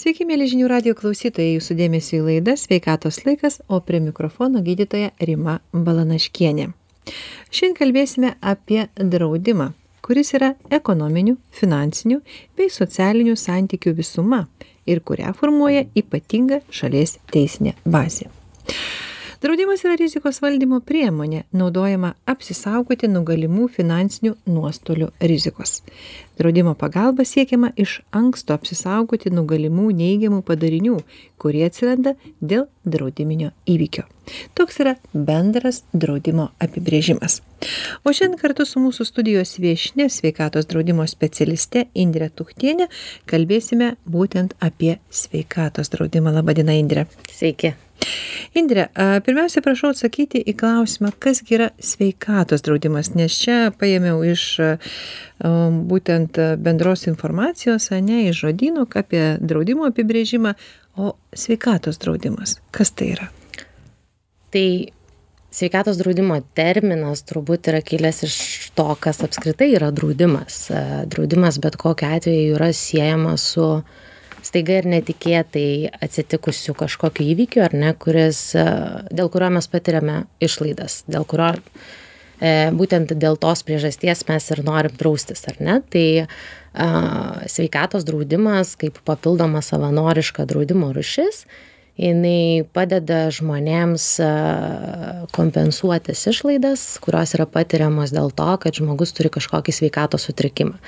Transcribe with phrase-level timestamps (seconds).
[0.00, 5.10] Sveiki, mėly žinių radio klausytojai, jūsų dėmesio į laidą Sveikatos laikas, o prie mikrofono gydytoja
[5.28, 6.70] Rima Balanaškienė.
[7.52, 9.66] Šiandien kalbėsime apie draudimą,
[10.00, 12.22] kuris yra ekonominių, finansinių
[12.56, 14.46] bei socialinių santykių visuma
[14.88, 18.30] ir kurią formuoja ypatinga šalies teisinė bazė
[19.42, 25.80] draudimas yra rizikos valdymo priemonė naudojama apsisaugoti nuo galimų finansinių nuostolių rizikos.
[26.40, 30.98] Draudimo pagalba siekiama iš anksto apsisaugoti nuo galimų neigiamų padarinių
[31.40, 34.04] kurie atsiranda dėl draudiminio įvykio.
[34.54, 37.40] Toks yra bendras draudimo apibrėžimas.
[38.04, 42.88] O šiandien kartu su mūsų studijos viešnia sveikatos draudimo specialiste indre tūchtiene
[43.30, 46.36] kalbėsime būtent apie sveikatos draudimą.
[46.36, 47.74] Laba diena indre sveiki
[48.54, 54.22] indre a pirmiausia prašau atsakyti į klausimą kas gi yra sveikatos draudimas nes čia paėmiau
[54.26, 54.74] iš a
[55.40, 60.54] būtent bendros informacijos ane iš žodyno apie draudimo apibrėžimą
[60.96, 62.58] o sveikatos draudimas.
[62.70, 63.28] Kas tai yra?
[64.50, 64.66] Tai
[65.54, 68.36] sveikatos draudimo terminas turbūt yra kilęs iš
[68.76, 70.66] to kas apskritai yra draudimas.
[71.10, 73.68] Draudimas bet kokiu atveju yra siejamas su
[74.50, 78.66] staiga ir netikėtai atsitikusiu kažkokiu įvykiu ar ne kuris e,
[79.14, 84.96] dėl kurio mes patiriame išlaidas dėl kurio e, būtent dėl tos priežasties mes ir norim
[84.98, 85.80] draustis ar ne?
[85.92, 86.26] Tai a,
[87.50, 91.44] sveikatos draudimas kaip papildoma savanoriška draudimo rušis
[92.00, 94.04] jinai padeda žmonėms
[95.36, 100.78] kompensuotis išlaidas kurios yra patiriamos dėl to kad žmogus turi kažkokį sveikatos sutrikimą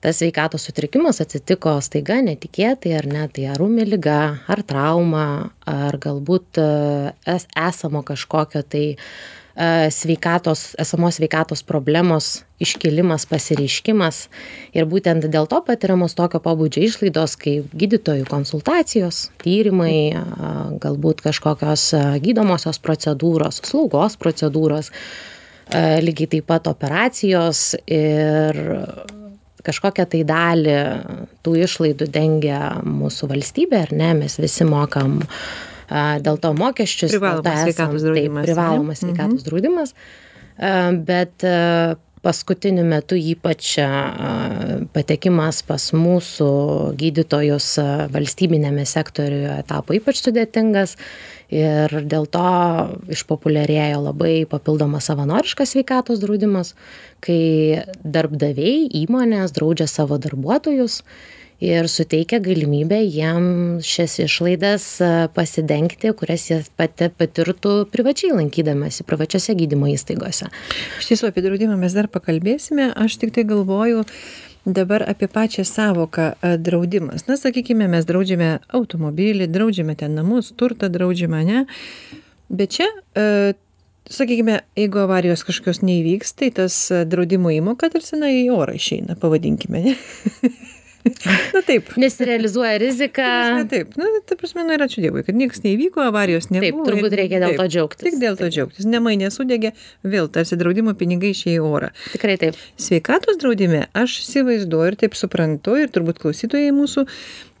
[0.00, 5.26] tas sveikatos sutrikimas atsitiko staiga netikėtai ar ne tai ar ūmi liga ar trauma
[5.68, 6.68] ar galbūt e,
[7.28, 8.96] es esamo kažkokio tai e,
[9.92, 14.22] sveikatos esamos sveikatos problemos iškilimas pasireiškimas.
[14.76, 20.16] Ir būtent dėl to patiriamos tokio pobūdžio išlaidos kaip gydytojų konsultacijos tyrimai
[20.80, 21.90] galbūt kažkokios
[22.24, 24.92] gydomosios procedūros slaugos procedūros
[25.76, 28.64] lygiai taip pat operacijos ir
[29.66, 30.76] kažkokią tai dalį
[31.44, 34.12] tų išlaidų dengia mūsų valstybė ar ne?
[34.22, 35.20] Mes visi mokam
[35.90, 39.94] dėl to mokesčius privalomas sveikatos draudimas privalomas sveikatos draudimas.
[41.08, 41.46] Bet
[42.20, 43.74] paskutiniu metu ypač
[44.94, 46.50] patekimas pas mūsų
[47.00, 47.72] gydytojus
[48.12, 50.98] valstybiniame sektoriuje tapo ypač sudėtingas
[51.50, 52.46] ir dėl to
[53.10, 56.74] išpopuliarėjo labai papildomas savanoriškas sveikatos draudimas
[57.24, 61.02] kai darbdaviai įmonės draudžia savo darbuotojus
[61.60, 64.86] ir suteikia galimybę jiem šias išlaidas
[65.36, 70.48] pasidengti kurias jie pati patirtų privačiai lankydamiesi privačiose gydymo įstaigose.
[71.02, 72.92] Iš tiesų apie draudimą mes dar pakalbėsime.
[72.96, 74.06] Aš tiktai galvoju
[74.66, 77.26] dabar apie pačią sąvoką draudimas.
[77.26, 81.64] Na sakykime mes draudžiame automobilį draudžiame ten namus turtą draudžiame ane?
[82.50, 83.54] Bet čia e,
[84.10, 86.76] sakykime jeigu avarijos kažkokios neįvyks tai tas
[87.06, 89.96] draudimo įmoka tarsi na į orą išeina pavadinkime ane
[91.54, 91.90] na taip.
[92.00, 93.26] Nesirealizuoja rizika.
[93.70, 93.96] Taip.
[93.96, 97.40] Na ta prasme nu ir ačiū dievui kad nieks neįvyko avarijos nebuvo taip turbūt reikia
[97.44, 98.06] dėl to džiaugtis.
[98.08, 98.88] Tik dėl to džiaugtis.
[98.90, 99.72] Namai nesudegė
[100.04, 101.92] vėl tarsi draudimo pinigai išėjo į orą.
[102.14, 102.58] Tikrai taip.
[102.80, 107.06] Sveikatos draudime aš įsivaizduoju ir taip suprantu ir turbūt klausytojai mūsų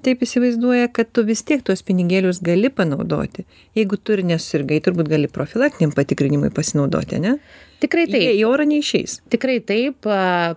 [0.04, 3.44] taip įsivaizduoja kad tu vis tiek tuos pinigėlius gali panaudoti.
[3.76, 7.34] Jeigu tu ir nesusirgai turbūt gali profilaktiniam patikrinimui pasinaudoti ane
[7.80, 8.22] tikrai taip.
[8.22, 9.20] jie į orą neišeis.
[9.32, 10.08] Tikrai taip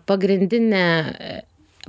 [0.07, 0.85] pagrindinė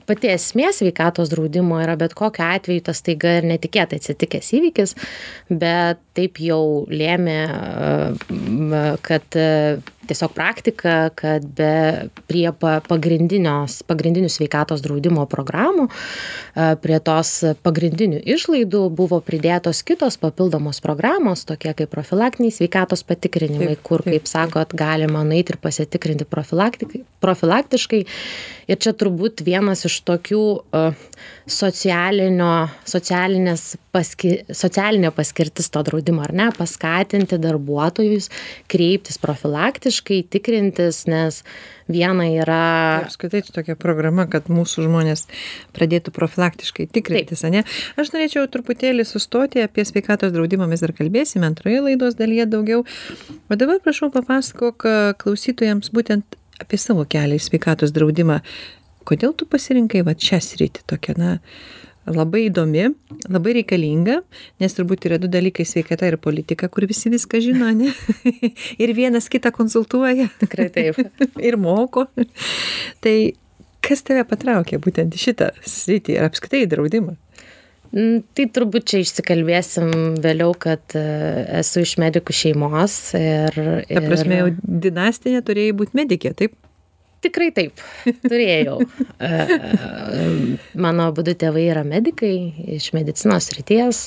[0.08, 4.94] pati esmė sveikatos draudimo yra bet kokiu atveju tas staiga ir netikėtai atsitikęs įvykis
[5.62, 7.38] bet taip jau lėmė
[9.08, 9.40] kad
[10.08, 15.88] tiesiog praktika kad be prie pa pagrindinios pagrindinių sveikatos draudimo programų
[16.84, 17.32] prie tos
[17.64, 24.74] pagrindinių išlaidų buvo pridėtos kitos papildomos programos tokie kaip profilaktiniai sveikatos patikrinimai kur kaip sakot
[24.76, 28.04] galima nueit ir pasitikrinti profilaktiškai.
[28.64, 30.44] Ir čia turbūt vienas iš tokių
[31.50, 32.52] socialinio
[32.88, 36.48] socialinės paski socialinė paskirtis to draudimo ar ne?
[36.56, 38.30] Paskatinti darbuotojus
[38.72, 41.42] kreiptis profilaktiškai tikrintis nes
[41.90, 42.60] viena yra
[43.02, 45.26] apskritai čia tokia programa kad mūsų žmonės
[45.76, 47.64] pradėtų profilaktiškai tikrintis ane?
[48.00, 50.68] Aš norėčiau truputėlį sustoti apie sveikatos draudimą.
[50.70, 52.86] Mes dar kalbėsime antroje laidos dalyje daugiau.
[53.48, 54.88] O dabar prašau papasakok
[55.20, 58.40] klausytojams būtent apie savo kelią į sveikatos draudimą.
[59.04, 61.32] Kodėl tu pasirinkai vat šią sritį tokią na
[62.10, 62.88] labai įdomi
[63.32, 64.18] labai reikalinga
[64.62, 67.92] nes turbūt yra du dalykai sveikata ir politika kur visi viską žino ane
[68.82, 70.28] ir vienas kitą konsultuoja.
[70.40, 71.00] Tikrai taip.
[71.48, 72.06] Ir moko.
[73.04, 73.16] Tai
[73.84, 77.16] kas tave patraukė būtent į šitą sritį ir apskritai į draudimą?
[77.94, 81.02] Mm, tai turbūt čia išsikalbėsim vėliau, kad e,
[81.60, 83.58] esu iš medikų šeimos ir...
[83.86, 84.48] Ta prasme, jau
[84.88, 86.56] dinastinė turėjai būti medikė, taip?
[87.24, 87.84] Tikrai taip,
[88.26, 88.80] turėjau.
[89.24, 90.24] E, e,
[90.80, 92.34] mano būdu tėvai yra medikai
[92.76, 94.00] iš medicinos ryties.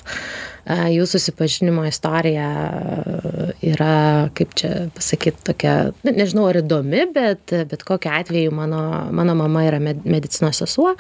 [0.68, 2.48] Jų susipažinimo istorija
[3.64, 8.82] yra, kaip čia pasakyti, tokia, nežinau ar įdomi, bet, bet kokiu atveju mano,
[9.16, 10.92] mano mama yra medicinos sesuo,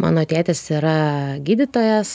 [0.00, 0.96] mano tėtis yra
[1.44, 2.14] gydytojas,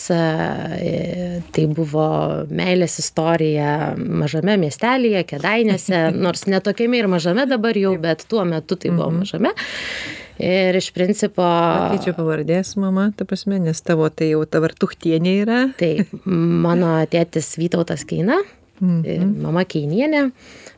[1.54, 2.10] tai buvo
[2.50, 8.96] meilės istorija mažame miestelėje, kedainėse, nors netokiame ir mažame dabar jau, bet tuo metu tai
[8.96, 10.23] buvo mhm.
[10.42, 11.46] Ir iš principo.
[11.94, 15.62] Keičia pavardės mama, ta prasme, nes tavo tai jau tavo tuhtienė yra.
[15.80, 18.40] Taip, mano tėtis Vytautas Keina,
[18.80, 19.36] mm -hmm.
[19.46, 20.32] mama Keinienė,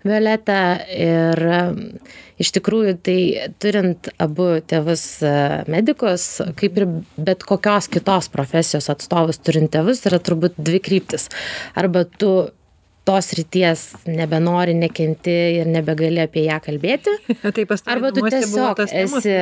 [0.04, 0.60] Violeta.
[0.92, 1.40] Ir
[2.38, 3.20] iš tikrųjų, tai
[3.60, 6.88] turint abu tėvus e, medikus, kaip ir
[7.18, 11.30] bet kokios kitos profesijos atstovus turint tėvus, yra turbūt dvi kryptis.
[11.76, 12.50] Arba tu
[13.06, 17.14] tos srities nebenori, nekenti ir nebegali apie ją kalbėti.
[17.56, 19.36] tai Arba tu tiesiog esi,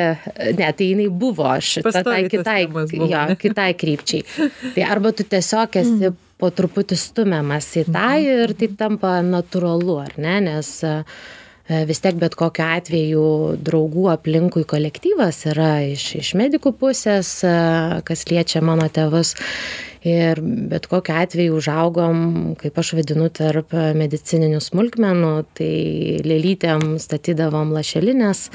[0.60, 4.26] ne, tai jinai buvo aš, tai kitai, jo, kitai krypčiai.
[4.76, 6.20] Tai arba tu tiesiog esi mm.
[6.42, 8.28] po truputį stumiamas į tą mhm.
[8.34, 10.98] ir tai tampa natūralu, ar ne, nes e,
[11.64, 13.26] vis tiek bet kokiu atveju
[13.64, 17.56] draugų aplinkui kolektyvas yra iš, iš medikų pusės, e,
[18.04, 19.36] kas liečia mano tėvus
[20.04, 22.18] ir bet kokiu atveju užaugom
[22.60, 25.70] kaip aš vadinu tarp medicininių smulkmenų tai
[26.28, 28.50] lėlytėm statydavom lašelines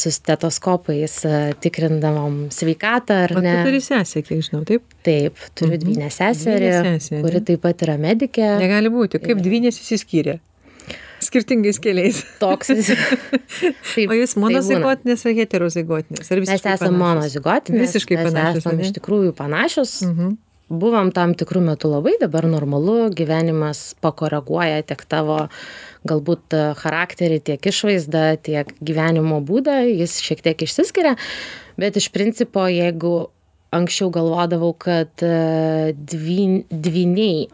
[0.00, 1.14] su stetoskopais
[1.62, 3.54] tikrindavom sveikatą ar ne.
[3.60, 4.82] Tu turi sesę, kiek žinau, taip?
[5.06, 5.84] Taip, turiu mhm.
[5.86, 6.74] dvynę seserį,
[7.22, 8.56] kuri taip pat yra medikė.
[8.58, 10.40] Negali būti, kaip dvynės įsiskyrė
[11.28, 12.24] skirtingais keliais.
[12.42, 12.90] Toks vis.
[13.94, 16.32] Taip, o jūs monozigotinės ar heterozigotinės?
[16.32, 17.88] Ar mes esame monozigotinės.
[17.88, 18.58] Visiškai panašios.
[18.58, 19.98] Mes esame iš tikrųjų panašios.
[20.02, 20.28] Uh mhm.
[20.28, 20.36] -huh.
[20.68, 25.46] Buvom tam tikrų metų labai, dabar normalu, gyvenimas pakoreguoja tiek tavo
[26.04, 31.16] galbūt charakterį, tiek išvaizdą, tiek gyvenimo būdą, jis šiek tiek išsiskiria,
[31.80, 33.30] bet iš principo, jeigu
[33.74, 37.46] anksčiau galvodavau, kad e, dvyn, dvyniai,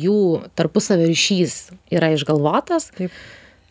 [0.00, 0.18] jų
[0.56, 1.56] tarpusavio ryšys
[1.94, 2.90] yra išgalvotas.
[2.96, 3.16] Taip.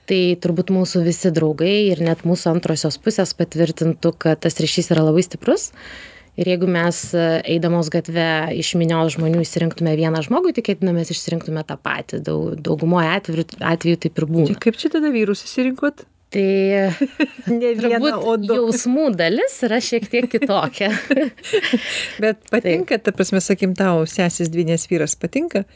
[0.03, 5.05] Tai turbūt mūsų visi draugai ir net mūsų antrosios pusės patvirtintų, kad tas ryšys yra
[5.07, 5.69] labai stiprus.
[6.33, 8.25] Ir jeigu mes e, eidamos gatve
[8.57, 12.23] iš minios žmonių išsirinktume vieną žmogų, tikėtina mes išsirinktume tą patį.
[12.25, 14.57] Daug, daugumoje atveju, atveju taip ir būna.
[14.61, 16.07] Kaip čia tada vyrus išsirinkot?
[16.33, 16.45] Tai
[17.59, 18.57] ne viena, o du.
[18.57, 20.89] Jausmų dalis yra šiek tiek kitokia.
[22.23, 23.05] Bet patinka, Taip.
[23.05, 25.67] ta prasme, sakim, tau sesis dvinės vyras patinka?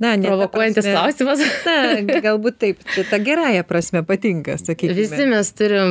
[0.00, 0.30] Na, ne.
[0.30, 1.42] Provokuojantis klausimas.
[1.68, 4.96] Na, galbūt taip, tai ta gerąją prasme patinka, sakykime.
[4.96, 5.90] Visi mes turim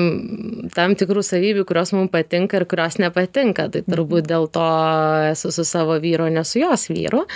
[0.73, 3.67] tam tikrų savybių, kurios mums patinka ir kurios nepatinka.
[3.75, 4.65] Tai turbūt dėl to
[5.29, 7.27] esu su savo vyru, ne su jos vyru.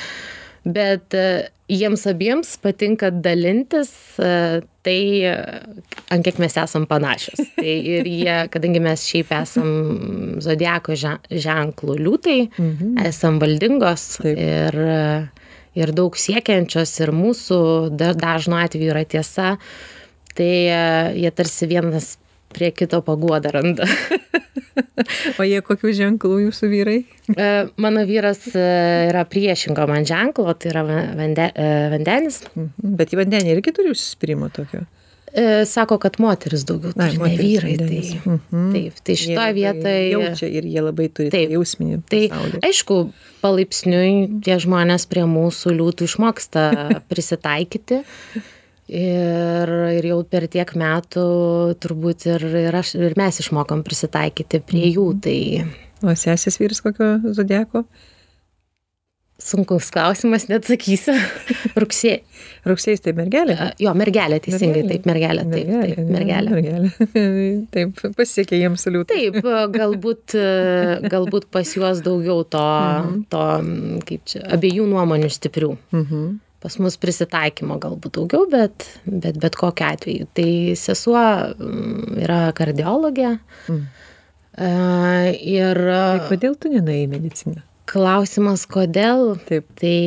[0.64, 1.16] Bet
[1.72, 4.98] jiems abiems patinka dalintis e, tai,
[6.12, 7.40] ant kiek mes esam panašios.
[7.58, 9.70] Tai ir jie, kadangi mes šiaip esam
[10.44, 12.98] zodiako ženklų liūtai, mhm.
[13.08, 14.80] esam valdingos ir,
[15.80, 17.60] ir daug siekiančios ir mūsų
[18.00, 19.56] dažnu atveju yra tiesa,
[20.38, 20.84] tai e,
[21.24, 22.16] jie tarsi vienas
[22.56, 23.88] prie kito paguodą randa.
[25.40, 26.98] o jie kokių ženklų jūsų vyrai?
[27.34, 27.52] E,
[27.82, 28.66] mano vyras e,
[29.10, 32.44] yra priešingo man ženklo, tai yra vande, e, vandenis.
[32.54, 32.98] Mhm.
[33.00, 34.86] Bet į vandenį irgi turi užsispyrimo tokio?
[35.66, 37.72] Sako, kad moteris daugiau turi, ne vyrai.
[37.80, 38.66] Tai, mhm.
[38.76, 40.04] Taip, tai šitoje vietoje.
[40.12, 42.04] Jaučia ir jie labai turi taip, jausminį.
[42.06, 42.60] Tai pasaulį.
[42.70, 42.98] aišku,
[43.42, 46.68] palaipsniui tie žmonės prie mūsų liūtų išmoksta
[47.10, 48.04] prisitaikyti
[48.92, 51.26] ir ir jau per tiek metų
[51.84, 55.22] turbūt ir ir aš ir mes išmokom prisitaikyti prie jų mhm.
[55.24, 55.38] tai
[56.04, 57.86] o sesės vyras kokio zodiako?
[59.44, 61.16] Sunkus klausimas neatsakysiu.
[61.82, 62.14] Rugsė
[62.70, 63.58] rugsėjis tai mergelė?
[63.82, 66.92] Jo mergelė teisingai taip mergelė taip taip mergelė mergelė.
[67.74, 70.38] taip pasisekė jiems liūtai taip galbūt
[71.12, 73.20] galbūt pas juos daugiau to mhm.
[73.34, 73.44] to
[74.08, 75.76] kaip čia abiejų nuomonių stiprių.
[75.96, 76.34] Mhm
[76.64, 80.30] pas mus prisitaikymo galbūt daugiau, bet, bet bet kokiu atveju.
[80.38, 83.36] Tai sesuo mm, yra kardiologė.
[83.68, 83.84] Mm.
[84.54, 85.80] Uh, ir.
[85.90, 87.64] Tai kodėl tu nenai į mediciną?
[87.90, 89.34] Klausimas, kodėl?
[89.50, 89.68] Taip.
[89.82, 89.98] Tai.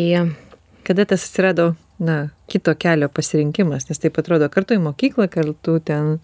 [0.86, 6.20] Kada tas atsirado, na, kito kelio pasirinkimas, nes taip atrodo, kartu į mokyklą, kartu ten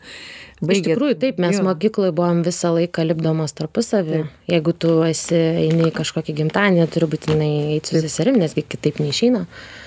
[0.63, 0.77] Baigėt...
[0.79, 1.65] Iš tikrųjų, taip, mes jo.
[1.67, 4.21] mokykloje buvom visą laiką lipdomos tarpusavį.
[4.47, 9.43] Jeigu tu esi eini į kažkokį gimtadienį, turi būtinai eiti su seserim, nesgi kitaip neišeina.
[9.43, 9.82] Uh,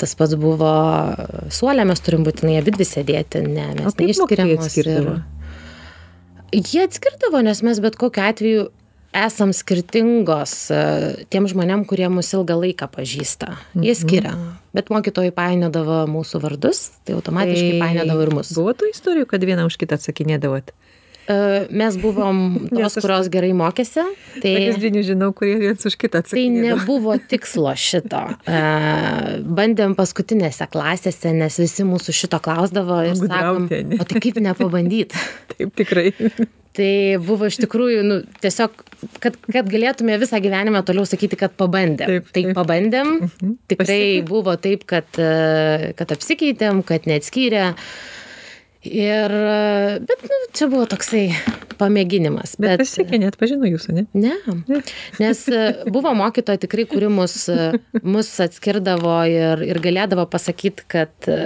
[0.00, 0.70] Tas pats buvo
[1.54, 4.78] suolė, mes turim būtinai abi dvi sėdėti, ne, mes neišskiriamos.
[4.82, 4.88] Ir...
[6.54, 8.64] Jie atskirdavo, nes mes bet kokiu atveju
[9.14, 10.80] esam skirtingos e,
[11.30, 13.52] tiem žmonėm, kurie mus ilgą laiką pažįsta.
[13.78, 13.98] Jie Mhm.
[14.00, 14.34] skiria.
[14.74, 18.50] Bet mokytojai painiodavo mūsų vardus, tai automatiškai painiodavo ir mus.
[18.58, 20.74] Buvo tų istorijų, kad vieną už kitą atsakinėdavot.
[21.28, 22.40] E, Mes buvom
[22.74, 24.04] tos, kurios gerai mokėsi.
[24.42, 24.52] Tai...
[24.68, 26.80] Kasdienį žinau, kurie viens už kitą Tai atsakinėdavo.
[26.82, 28.24] nebuvo tikslo šito.
[28.44, 28.58] E,
[29.60, 35.24] Bandėm paskutinėse klasėse, nes visi mūsų šito klausdavo ir sakom, o tai kaip nepabandyti.
[35.54, 36.10] Taip tikrai.
[36.74, 36.90] Tai
[37.22, 38.72] buvo iš tikrųjų, nu, tiesiog,
[39.22, 42.08] kad, kad galėtume visą gyvenimą toliau sakyti, kad pabandėm.
[42.10, 42.56] Taip, tai taip.
[42.58, 43.12] pabandėm,
[43.70, 44.24] tikrai Pasisekė?
[44.26, 47.68] buvo taip, kad, e, kad apsikeitėm, kad neatskyrė.
[48.84, 49.32] Ir,
[50.04, 51.28] bet nu, čia buvo toksai
[51.78, 52.56] pamėginimas.
[52.60, 54.04] Bet pasisekė, net pažino jūsų, ne?
[54.16, 54.80] Ne,
[55.22, 55.62] nes e,
[55.92, 57.70] buvo mokytoja tikrai, kuri mus, e,
[58.02, 61.38] mus atskirdavo ir, ir galėdavo pasakyti, kad e,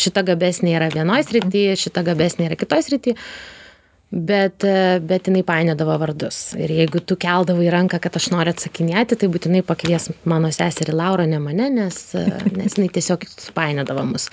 [0.00, 3.22] šita gabesnė yra vienoje srityje, šita gabesnė yra kitoje srityje.
[4.08, 4.64] Bet,
[5.04, 6.54] bet jinai painėdavo vardus.
[6.56, 11.26] Ir jeigu tu keldavai ranką, kad aš noriu atsakinėti, tai būtinai pakvies mano seserį Laurą,
[11.28, 11.98] ne mane, nes,
[12.54, 14.30] nes jinai tiesiog supainėdavo mus.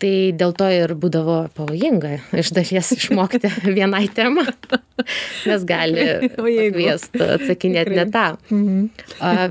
[0.00, 4.46] Tai dėl to ir būdavo pavojinga iš dalies išmokti vienai temą,
[5.44, 8.24] nes gali pakviesti atsakinėti ne tą.
[8.48, 8.86] Mhm.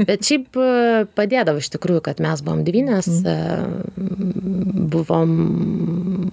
[0.10, 0.70] Bet šiaip e,
[1.18, 4.90] padėdavo iš tikrųjų, kad mes buvom devynės, Mhm.
[4.90, 5.32] buvom,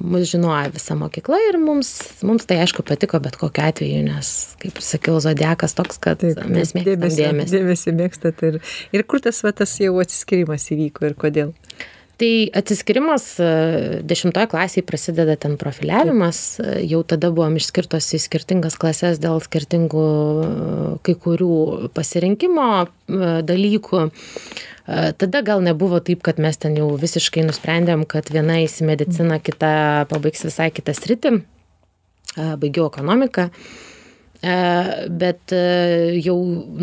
[0.01, 1.91] mus žinojo visa mokykla ir mums,
[2.27, 4.31] mums tai aišku patiko bet kokiu atveju, nes,
[4.63, 7.21] kaip sakiau, zodiakas toks, kad Taip, mes mėgstam dėmesį.
[7.21, 7.53] dėmesį.
[7.57, 8.59] Dėmesį mėgstat ir,
[8.97, 11.53] ir kur tas, va, tas jau atsiskirimas įvyko ir kodėl?
[12.17, 13.47] Tai atsiskirimas e,
[14.09, 20.05] dešimtoje klasėje prasideda ten profiliavimas, e, jau tada buvom išskirtos į skirtingas klases dėl skirtingų
[20.07, 20.47] e,
[21.05, 22.69] kai kurių pasirinkimo
[23.47, 24.01] dalykų.
[25.21, 29.71] Tada gal nebuvo taip, kad mes ten jau visiškai nusprendėm, kad viena į mediciną, kita
[30.11, 31.33] pabaigs visai kitą sritį.
[32.37, 33.49] Baigiau ekonomiką.
[35.23, 35.55] Bet
[36.23, 36.37] jau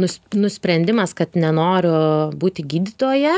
[0.04, 1.96] nus- nusprendimas, kad nenoriu
[2.40, 3.38] būti gydytoje,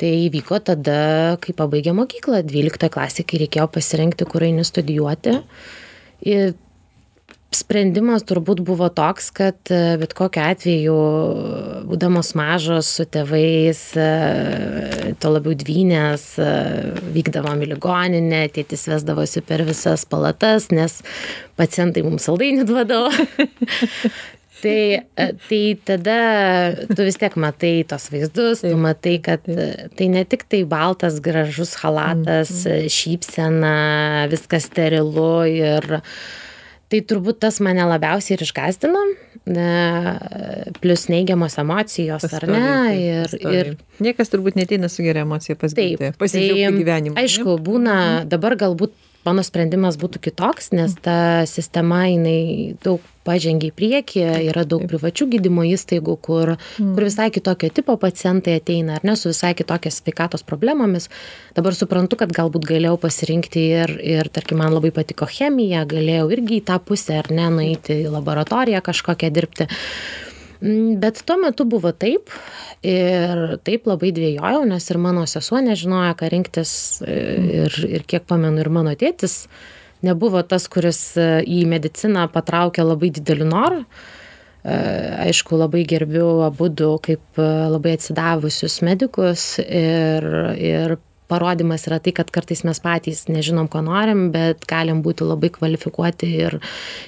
[0.00, 5.38] tai įvyko tada, kai pabaigė mokyklą, 12 klasė, kai reikėjo pasirinkti, kur eini studijuoti.
[6.32, 6.54] Ir
[7.52, 10.96] sprendimas turbūt buvo toks, kad e, bet kokiu atveju,
[11.88, 16.50] būdamos mažos su tėvais, e, to labiau dvynės, e,
[17.14, 21.00] vykdavom į ligoninę, tėtis vesdavosi per visas palatas, nes
[21.60, 23.12] pacientai mums saldainių duodavo.
[24.62, 26.16] Tai, e, tai tada
[26.94, 31.18] tu vis tiek matai tos vaizdus, tu matai, kad e, tai ne tik tai baltas,
[31.24, 35.88] gražus halatas, e, šypsena, viskas sterilu ir
[36.92, 39.02] tai turbūt tas mane labiausiai ir išgazdino,
[39.50, 39.68] e,
[40.78, 42.60] plus neigiamos emocijos, ar ne?
[42.62, 43.62] Pastoviai, Ir, pastoviai.
[43.72, 46.14] ir Niekas turbūt neteina su gera emocija pas gydytoją.
[46.20, 47.18] Pasidžiaugti tai, gyvenimu.
[47.22, 47.96] Aišku, būna,
[48.28, 48.94] dabar galbūt
[49.26, 55.28] mano sprendimas būtų kitoks, nes ta sistema, jinai daug pažengia į priekį, yra daug privačių
[55.36, 60.42] gydymo įstaigų, kur, kur visai kitokio tipo pacientai ateina, ar ne, su visai kitokias sveikatos
[60.46, 61.08] problemomis.
[61.56, 66.58] Dabar suprantu, kad galbūt galėjau pasirinkti ir, ir tarkim, man labai patiko chemija, galėjau irgi
[66.58, 69.70] į tą pusę, ar ne, nueiti į laboratoriją kažkokią dirbti.
[70.62, 72.30] Mm, Bet tuo metu buvo taip
[72.86, 77.16] ir taip labai dvėjojau, nes ir mano sesuo nežinojo, ką rinktis e,
[77.64, 79.46] ir, ir kiek pamenu, ir mano tėtis
[80.06, 83.82] nebuvo tas, kuris e, į mediciną patraukė labai dideliu noru.
[84.62, 84.76] E,
[85.26, 90.28] Aišku, labai gerbiu abu du kaip labai atsidavusius medikus ir,
[90.62, 90.94] ir
[91.32, 96.28] parodymas yra tai, kad kartais mes patys nežinom, ko norim, bet galim būti labai kvalifikuoti
[96.44, 96.58] ir,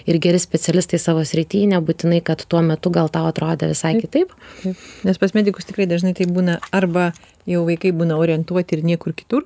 [0.09, 4.33] ir geri specialistai savo srityje, nebūtinai, kad tuo metu gal tau atrodė visai kitaip.
[4.63, 4.85] Taip.
[5.05, 7.13] Nes pas medikus tikrai dažnai tai būna arba
[7.51, 9.45] jau vaikai būna orientuoti ir niekur kitur,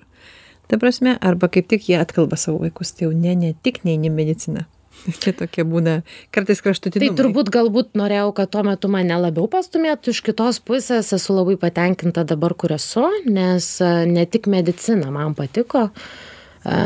[0.71, 4.13] ta prasme, arba kaip tik jie atkalba savo vaikus, tai jau ne, ne tik neini
[4.15, 4.69] mediciną.
[5.23, 6.01] Čia tokie būna
[6.35, 7.11] kartais kraštutinumai.
[7.13, 11.59] Tai turbūt galbūt norėjau, kad tuo metu mane labiau pastumėtų, iš kitos pusės esu labai
[11.61, 16.81] patenkinta dabar, kur esu, nes e, ne tik medicina man patiko, e,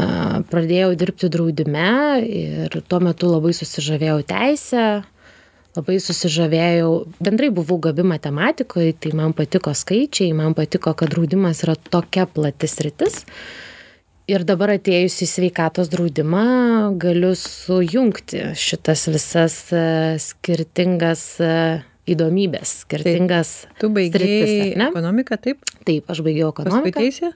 [0.53, 1.89] pradėjau dirbti draudime
[2.27, 4.87] ir tuo metu labai susižavėjau teisę,
[5.77, 6.93] labai susižavėjau,
[7.25, 12.77] bendrai buvau gabi matematikoje, tai man patiko skaičiai, man patiko, kad draudimas yra tokia platis
[12.85, 13.23] rytis.
[14.31, 16.43] Ir dabar atėjus į sveikatos draudimą
[17.03, 19.81] galiu sujungti šitas visas e,
[20.23, 21.55] skirtingas e,
[22.15, 23.51] įdomybės, skirtingas.
[23.83, 24.39] Tu baigiai
[24.71, 24.89] ar ne?
[24.93, 25.67] ekonomiką, taip?
[25.83, 27.03] Taip, aš baigiau Paskui ekonomiką.
[27.03, 27.33] teisę?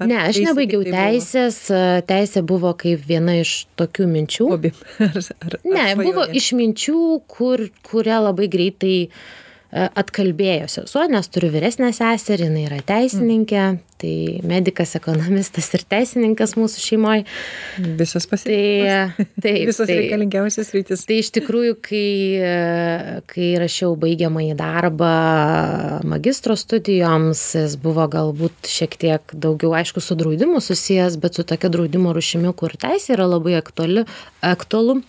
[0.00, 4.48] Ar Ne, aš teisė nebaigiau buvo teisės, e, teisė buvo kaip viena iš tokių minčių.
[4.54, 4.72] Hobi.
[5.10, 9.10] Ar, ar, Ne, ar buvo iš minčių, kur, kuria labai greitai E,
[9.70, 13.64] atkalbėjo sesuo, nes turiu vyresnę seserį, jinai yra teisininkė,
[14.00, 14.14] tai
[14.48, 17.22] medicas, ekonomistas ir teisininkas mūsų šeimoje.
[18.00, 19.14] Visas pasiekimas.
[19.14, 21.06] Tai, tai, Visos tai, reikalingiausias rytis.
[21.06, 22.10] Tai iš tikrųjų, kai,
[23.30, 25.12] kai rašiau baigiamą į darbą
[26.10, 31.70] magistro studijoms, jis buvo galbūt šiek tiek daugiau, aišku, su draudimu susijęs, bet su tokia
[31.70, 34.08] draudimo rušimi, kur teisė yra labai aktuali,
[34.42, 35.02] aktualu.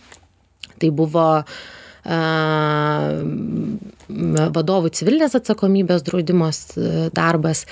[0.82, 1.62] Tai buvo uh,
[4.58, 6.64] vadovų civilinės atsakomybės draudimos
[7.14, 7.66] darbas.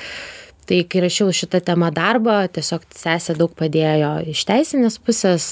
[0.70, 5.48] Tai kai rašiau šitą temą darbą, tiesiog sesė daug padėjo iš teisinės pusės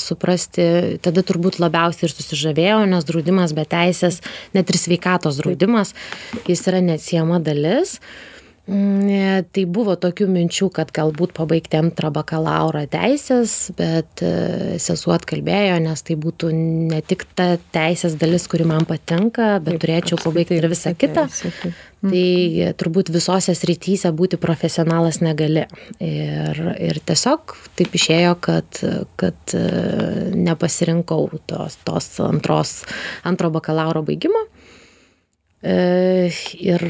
[0.00, 4.22] suprasti, tada turbūt labiausiai ir susižavėjau, nes draudimas be teisės,
[4.56, 5.92] net ir sveikatos draudimas,
[6.48, 7.98] jis yra neatsiema dalis.
[8.00, 8.39] Uh,
[8.70, 15.80] Mm, tai buvo tokių minčių, kad galbūt pabaigti antrą bakalauro teisės, bet e, sesuo atkalbėjo,
[15.82, 20.60] nes tai būtų ne tik ta teisės dalis, kuri man patinka, bet taip, turėčiau pabaigti
[20.60, 21.26] ir visą kitą.
[22.00, 22.76] Tai mhm.
[22.80, 25.66] turbūt visose srityse būti profesionalas negali.
[25.98, 28.80] Ir, ir tiesiog taip išėjo, kad,
[29.20, 29.66] kad e,
[30.46, 32.78] nepasirinkau tos, tos antros,
[33.26, 34.46] antro bakalauro baigimo.
[35.60, 36.86] E, ir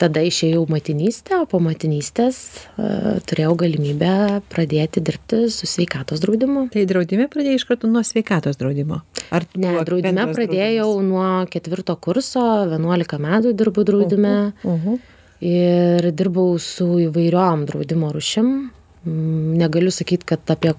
[0.00, 2.38] tada išėjau motinystę, o po motinystės
[2.76, 6.66] uh, turėjau galimybę pradėti dirbti su sveikatos draudimu.
[6.72, 9.02] Tai draudime pradėjai iš karto nuo sveikatos draudimo?
[9.34, 11.08] Ar ne, draudime pradėjau draudimas?
[11.08, 14.36] nuo ketvirto kurso, 11 metų dirbu draudime.
[14.62, 15.08] Uh -huh, uh.
[15.42, 18.70] Ir dirbau su įvairiom draudimo rušim.
[19.04, 20.74] Mm, negaliu sakyti, kad apie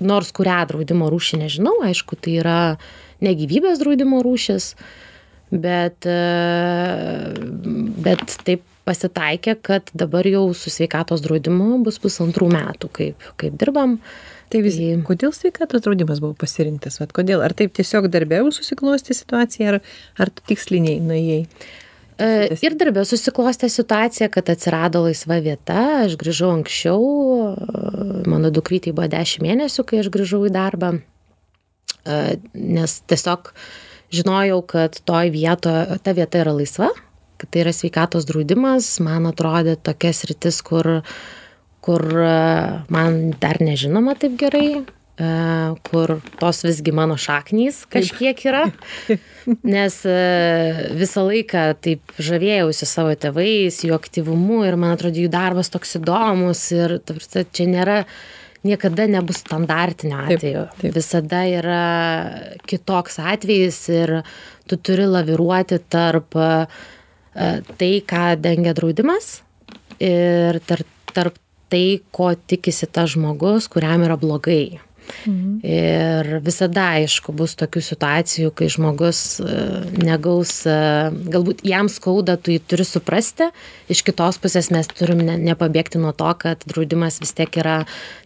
[0.00, 2.78] nors kurią draudimo rūšį nežinau, aišku, tai yra
[3.20, 4.72] negyvybės draudimo rūšis.
[4.72, 5.07] Uh,
[5.50, 7.34] bet, e,
[8.04, 13.98] bet taip pasitaikė, kad dabar jau su sveikatos draudimu bus pusantrų metų, kaip, kaip dirbam.
[14.48, 16.96] Tai vis, tai, kodėl sveikatos draudimas buvo pasirinktas?
[17.02, 17.42] Vat, kodėl?
[17.44, 19.82] Ar taip tiesiog darbėjau susiklosti situaciją, ar,
[20.24, 21.42] ar tiksliniai nuėjai?
[22.18, 22.30] E,
[22.64, 29.10] ir darbė susiklostė situacija, kad atsirado laisva vieta, aš grįžau anksčiau, e, mano dukrytė buvo
[29.12, 30.96] 10 mėnesių, kai aš grįžau į darbą,
[32.08, 33.62] nes tiesiog uh,
[34.14, 36.90] žinojau, kad toj vietoje, ta vieta yra laisva,
[37.38, 41.00] kad tai yra sveikatos draudimas, man atrodė tokia sritis, kur,
[41.84, 42.38] kur e,
[42.92, 45.28] man dar nežinoma taip gerai, e,
[45.90, 48.64] kur tos visgi mano šaknys kažkiek yra,
[49.76, 50.18] nes e,
[50.98, 56.66] visą laiką taip žavėjausi savo tėvais, jų aktyvumu ir man atrodo jų darbas toks įdomus
[56.74, 58.02] ir čia nėra
[58.66, 60.64] niekada nebus standartinio atveju.
[60.70, 60.94] Taip, taip.
[60.96, 61.82] Visada yra
[62.68, 64.14] kitoks atvejis ir
[64.68, 66.50] tu turi laviruoti tarp e,
[67.78, 69.38] tai, ką dengia draudimas
[70.02, 74.80] ir tarp, tarp tai, ko tikisi tas žmogus, kuriam yra blogai.
[75.26, 75.58] Mhm.
[75.66, 79.58] Ir visada, aišku, bus tokių situacijų, kai žmogus e,
[80.04, 80.76] negaus, e,
[81.32, 83.50] galbūt jam skauda, tu jį turi suprasti,
[83.90, 87.78] iš kitos pusės mes turim ne, nepabėgti nuo to, kad draudimas vis tiek yra,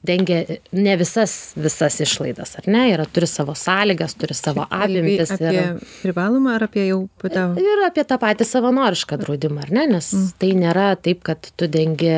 [0.07, 5.35] dengia ne visas, visas išlaidas, ar ne, yra, turi savo sąlygas, turi savo apimtis.
[5.37, 7.53] Apie ir, privalomą ar apie jau patau?
[7.61, 10.29] Ir apie tą patį savanorišką draudimą, ar ne, nes mm.
[10.42, 12.12] tai nėra taip, kad tu dengi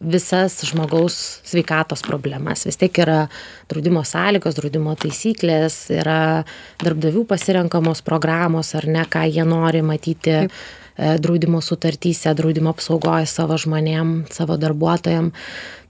[0.00, 3.26] visas žmogaus sveikatos problemas, vis tiek yra
[3.70, 6.44] draudimo sąlygos, draudimo taisyklės, yra
[6.82, 10.58] darbdavių pasirenkamos programos ar ne, ką jie nori matyti Taip.
[10.96, 15.28] E, draudimo sutartyse, draudimo apsaugoje savo žmonėm, savo darbuotojam.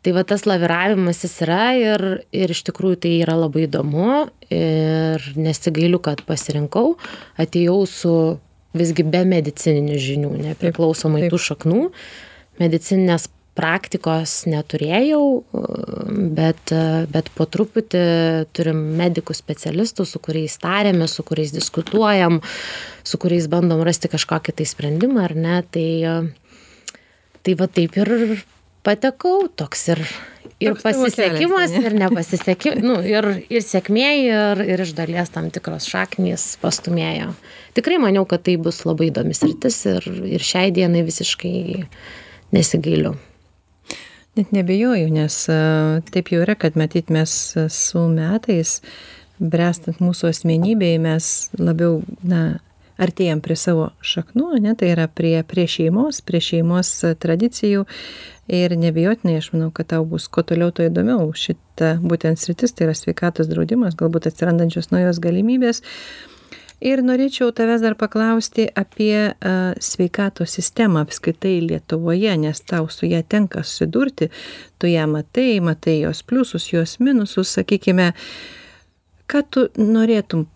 [0.02, 4.24] Tai va tas laviravimas jis yra ir, ir iš tikrųjų tai yra labai įdomu
[4.54, 6.96] ir nesigailiu, kad pasirinkau,
[7.42, 8.14] atėjau su
[8.76, 11.34] visgi be medicininių žinių, nepriklausomai taip, taip.
[11.34, 11.80] tų šaknų.
[12.62, 15.22] Medicinės praktikos neturėjau,
[16.36, 16.72] bet,
[17.12, 18.02] bet po truputį
[18.56, 22.42] turim medikų specialistų, su kuriais tariamės, su kuriais diskutuojam,
[23.06, 25.60] su kuriais bandom rasti kažkokį tai sprendimą, ar ne.
[25.72, 25.88] Tai,
[27.46, 28.12] tai va taip ir
[28.86, 30.02] patekau, toks ir,
[30.60, 35.48] ir toks pasisekimas, kelias, ir nepasisekimas, nu, ir, ir sėkmė, ir, ir iš dalies tam
[35.54, 37.32] tikros šaknys pastumėjo.
[37.78, 41.56] Tikrai maniau, kad tai bus labai įdomis rytis ir, ir šiai dienai visiškai
[42.54, 43.16] nesigailiu
[44.36, 45.38] net neabejoju nes
[46.12, 47.32] taip jau yra kad matyt mes
[47.72, 48.80] su metais
[49.40, 52.58] bręstant mūsų asmenybei mes labiau na
[53.00, 57.84] artėjam prie savo šaknų ane tai yra prie prie šeimos prie šeimos tradicijų.
[58.46, 62.86] Ir neabejotinai aš manau kad tau bus kuo toliau tuo įdomiau šita būtent sritis tai
[62.86, 65.82] yra sveikatos draudimas galbūt atsirandančios naujos galimybės
[66.80, 69.32] ir norėčiau tavęs dar paklausti apie
[69.80, 74.30] sveikatos sistemą apskritai lietuvoje nes tau su ja tenka susidurti
[74.78, 78.12] tu ją matai matai jos pliusus jos minusus sakykime
[79.26, 80.46] ką tu norėtum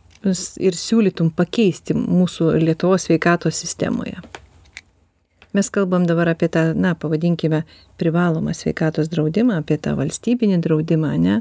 [0.60, 4.20] ir siūlytum pakeisti mūsų Lietuvos sveikatos sistemoje?
[5.56, 7.64] Mes kalbam dabar apie tą, na, pavadinkime,
[7.98, 11.40] privalomą sveikatos draudimą, apie tą valstybinį draudimą, ne?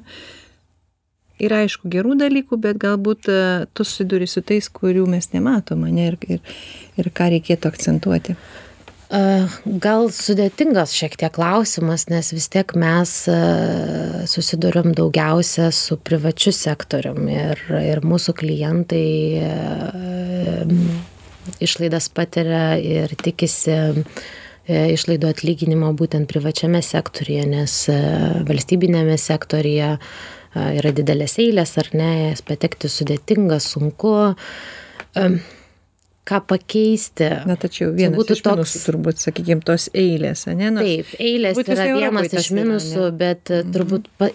[1.39, 6.09] Yra aišku gerų dalykų, bet galbūt uh, tu susiduri su tais, kurių mes nematom, ne?
[6.11, 6.57] Ir, ir,
[6.99, 8.35] ir ką reikėtų akcentuoti.
[9.09, 13.13] Gal sudėtingas šiek tiek klausimas, nes vis tiek mes
[14.29, 19.01] susidurėm daugiausia su privačiu sektorium ir, ir mūsų klientai
[21.57, 23.79] išlaidas patiria ir tikisi
[24.69, 27.79] išlaidų atlyginimo būtent privačiame sektorije, nes
[28.45, 29.95] valstybinėme sektorije
[30.55, 34.15] yra didelės eilės ar ne, jas patekti sudėtinga, sunku
[36.29, 37.27] ką pakeisti.
[37.49, 40.69] Na, tačiau vienas būtų iš toks, minusų, turbūt, sakykime, tos eilės, ne?
[40.75, 43.71] Nors, Taip, eilės yra vienas iš minusų, yra, bet mm -hmm.
[43.77, 44.29] turbūt pa,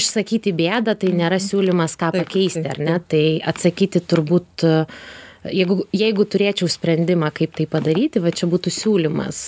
[0.00, 1.46] išsakyti bėdą tai nėra mhm.
[1.48, 2.78] siūlymas, ką taip, pakeisti, taip, taip.
[2.78, 3.00] ar ne?
[3.14, 5.02] Tai atsakyti turbūt uh,
[5.50, 9.40] jeigu, jeigu turėčiau sprendimą, kaip tai padaryti, va čia būtų siūlymas.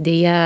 [0.00, 0.38] Deja,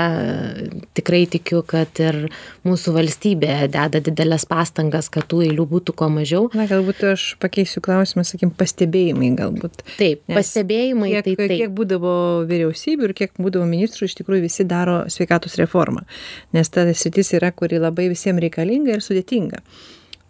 [0.97, 2.19] tikrai tikiu, kad ir
[2.67, 6.49] mūsų valstybė deda didelės pastangas, kad tų eilių būtų kuo mažiau.
[6.57, 9.85] Na, galbūt aš pakeisiu klausimą, sakykim, pastebėjimai galbūt.
[9.95, 11.11] Taip, Nes pastebėjimai.
[11.15, 11.57] Kiek, tai, taip.
[11.63, 12.15] kiek būdavo
[12.49, 16.05] vyriausybių ir kiek būdavo ministrų, iš tikrųjų visi daro sveikatos reformą.
[16.55, 19.63] Nes ta sritis yra, kuri labai visiems reikalinga ir sudėtinga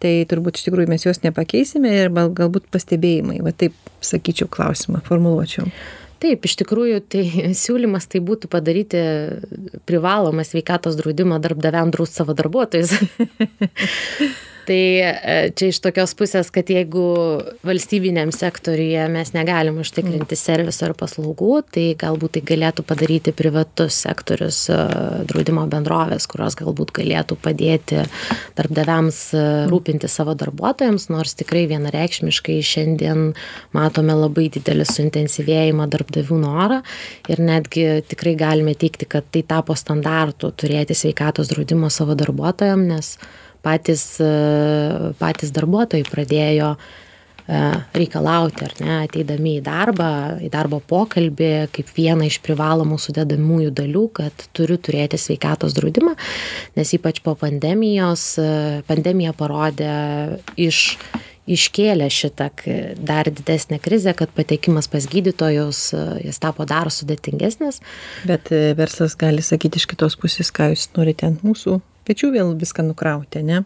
[0.02, 5.70] tai turbūt iš tikrųjų mes jos nepakeisime ir galbūt pastebėjimai va taip sakyčiau klausimą formuluočiau
[6.16, 7.24] Taip, iš tikrųjų, tai
[7.62, 9.02] siūlymas tai būtų padaryti
[9.88, 12.94] privalomą sveikatos draudimą darbdaviam draust savo darbuotojus.
[14.66, 17.04] tai e, čia iš tokios pusės, kad jeigu
[17.66, 24.64] valstybiniam sektoriuje mes negalim užtikrinti serviso ir paslaugų, tai galbūt tai galėtų padaryti privatus sektorius
[24.72, 24.78] e,
[25.30, 28.02] draudimo bendrovės, kurios galbūt galėtų padėti
[28.58, 33.32] darbdaviams e, rūpinti savo darbuotojams, nors tikrai vienareikšmiškai šiandien
[33.76, 36.82] matome labai didelį suintensyvėjimą darbdavių norą
[37.30, 43.16] ir netgi tikrai galime teikti, kad tai tapo standartu turėti sveikatos draudimo savo darbuotojams, nes
[43.66, 47.60] patys, e, patys darbuotojai pradėjo e,
[47.96, 50.10] reikalauti, ar ne, ateidami į darbą,
[50.42, 56.16] į darbo pokalbį, kaip vieną iš privalomų sudedamųjų dalių, kad turiu turėti sveikatos draudimą,
[56.78, 58.50] nes ypač po pandemijos, e,
[58.90, 59.94] pandemija parodė
[60.56, 60.98] iš
[61.46, 62.48] iškėlė šitą
[63.06, 65.92] dar didesnę krizę, kad patekimas pas gydytojus,
[66.26, 67.78] jis tapo dar sudėtingesnis.
[68.26, 72.86] Bet verslas gali sakyti iš kitos pusės, ką jūs norite ant mūsų pečių vėl viską
[72.86, 73.64] nukrauti, ne?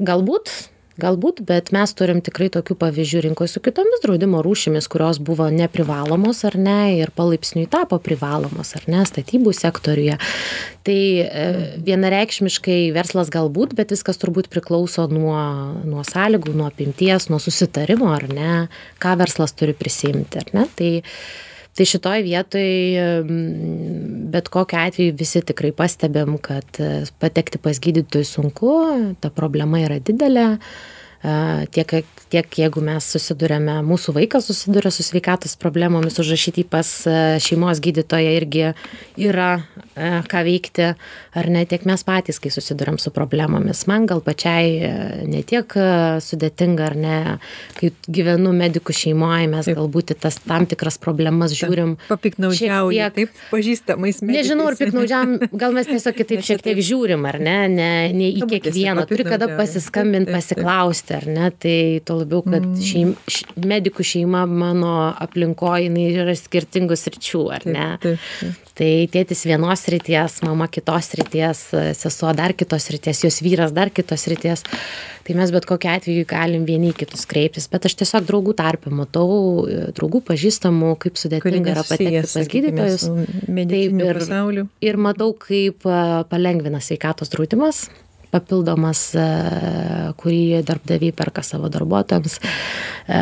[0.00, 0.50] Galbūt,
[0.98, 6.42] galbūt, bet mes turim tikrai tokių pavyzdžių rinkoje su kitomis draudimo rūšimis, kurios buvo neprivalomos
[6.48, 10.18] ar ne ir palaipsniui tapo privalomos ar ne statybų sektoriuje.
[10.88, 11.48] Tai e,
[11.86, 15.38] vienareikšmiškai verslas galbūt, bet viskas turbūt priklauso nuo,
[15.86, 18.54] nuo sąlygų, nuo apimties, nuo susitarimo ar ne,
[19.02, 20.66] ką verslas turi prisimti ar ne.
[20.78, 20.90] Tai,
[21.78, 22.68] tai šitoj vietoj
[24.32, 28.72] bet kokiu atveju visi tikrai pastebim kad e, patekti pas gydytojus sunku
[29.22, 30.48] ta problema yra didelė
[31.74, 36.86] tiek tiek jeigu mes susiduriame mūsų vaikas susiduria su sveikatos problemomis užrašyti pas
[37.42, 38.64] šeimos gydytoją irgi
[39.16, 39.50] yra
[39.98, 40.92] ką veikti
[41.38, 43.86] ar ne tiek mes patys kai susiduriam su problemomis.
[43.90, 45.74] Man gal pačiai ne tiek
[46.22, 47.16] sudėtinga ar ne
[47.80, 54.44] kai gyvenu medikų šeimoj mes galbūt tas tam tikras problemas žiūrim papiknaudžiauja taip pažįstamais medikais.
[54.44, 58.46] Nežinau ar piknaudžiaujam gal mes tiesiog kitaip šiek tiek žiūrim ar ne ne ne į
[58.46, 59.08] kiekvieną.
[59.10, 62.78] Turi kada pasiskambint pasiklausti ar ne tai to labiau, kad mm.
[62.84, 67.86] šeim, š, medikų šeima mano aplinkoje jinai yra skirtingų sričių, ar ne?
[68.78, 71.62] Tai tėtis vienos ryties, mama kitos ryties,
[71.98, 74.62] sesuo dar kitos ryties, jos vyras dar kitos ryties.
[75.26, 79.66] Tai mes bet kokiu atveju galim vieni kitus kreiptis, bet aš tiesiog draugų tarpę matau,
[79.98, 83.08] draugų pažįstamų, kaip sudėtinga yra patekti pas gydytojus.
[83.10, 85.84] Taip, ir, ir matau, kaip
[86.30, 87.88] palengvina sveikatos draudimas
[88.32, 89.26] papildomas, e,
[90.20, 92.38] kurį darbdaviai perka savo darbuotojams.
[92.38, 93.20] E,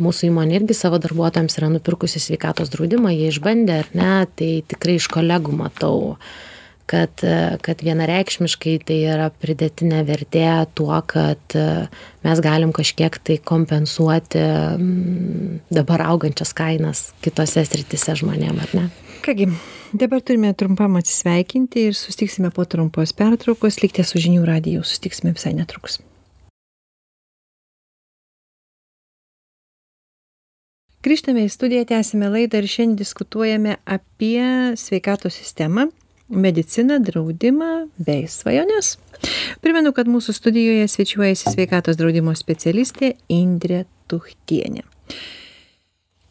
[0.00, 4.98] mūsų įmonė irgi savo darbuotojams yra nupirkusi sveikatos draudimą, jie išbandė ar ne, tai tikrai
[5.00, 6.18] iš kolegų matau
[6.86, 7.22] kad,
[7.64, 11.56] kad vienareikšmiškai tai yra pridėtinė vertė tuo, kad
[12.26, 14.42] mes galim kažkiek tai kompensuoti
[15.72, 18.84] dabar augančias kainas kitose sritise žmonėm, ar ne?
[19.24, 19.46] Kągi,
[19.94, 23.78] dabar turime trumpam atsisveikinti ir susitiksime po trumpos pertraukos.
[23.80, 25.94] Likite su žinių radiju, susitiksime visai netrukus.
[31.04, 34.44] Grįžtame į studiją, tęsime laidą ir šiandien diskutuojame apie
[34.80, 35.86] sveikatos sistemą,
[36.28, 38.98] mediciną, draudimą bei svajonės.
[39.64, 44.84] primenu kad mūsų studijoje svečiuojasi sveikatos draudimo specialistė indrė tuhtienė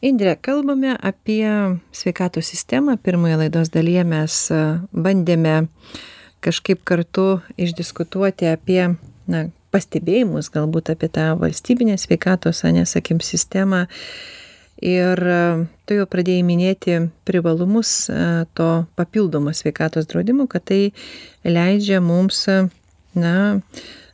[0.04, 1.48] indre kalbame apie
[1.92, 2.98] sveikatos sistemą.
[2.98, 4.36] Pirmoje laidos dalyje mes
[4.92, 5.68] bandėme
[6.44, 8.82] kažkaip kartu išdiskutuoti apie
[9.32, 13.86] na pastebėjimus galbūt apie tą valstybinę sveikatos ane sakykim sistemą.
[14.84, 15.20] Ir
[15.88, 17.94] tu jau pradėjai minėti privalumus
[18.58, 20.82] to papildomo sveikatos draudimo kad tai
[21.48, 22.42] leidžia mums
[23.16, 23.36] na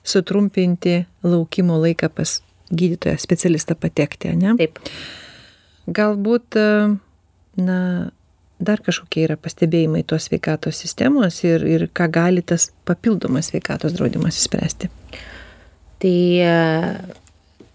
[0.05, 2.35] sutrumpinti laukimo laiką pas
[2.69, 4.53] gydytoją specialistą patekti ane?
[4.59, 4.77] Taip
[5.95, 6.57] galbūt
[7.59, 7.79] na
[8.59, 14.39] dar kažkokie yra pastebėjimai tos sveikatos sistemos ir ir ką gali tas papildomas sveikatos draudimas
[14.39, 14.89] išspręsti?
[15.99, 16.17] Tai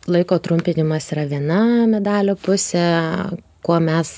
[0.08, 2.84] laiko trumpinimas yra viena medalio pusė
[3.64, 4.12] kuo mes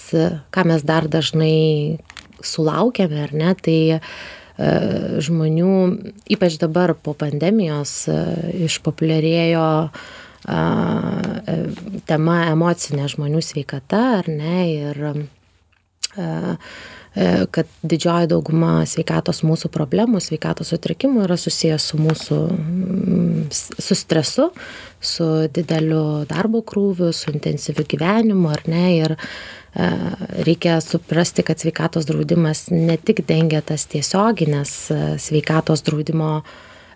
[0.55, 1.99] ką mes dar dažnai
[2.43, 3.55] sulaukiame ar ne?
[3.55, 4.01] Tai e,
[5.27, 5.73] žmonių
[6.37, 8.19] ypač dabar po pandemijos e,
[8.67, 9.91] išpopuliarėjo e,
[12.07, 15.01] tema emocinė žmonių sveikata ar ne ir
[17.51, 24.51] kad didžioji dauguma sveikatos mūsų problemų, sveikatos sutrikimų yra susijęs su mūsų, mm, su stresu,
[25.01, 28.85] su dideliu darbo krūviu, su intensyviu gyvenimu, ar ne.
[28.99, 29.17] Ir
[30.47, 34.73] reikia suprasti, kad sveikatos draudimas ne tik dengia tas tiesioginės
[35.21, 36.43] sveikatos draudimo,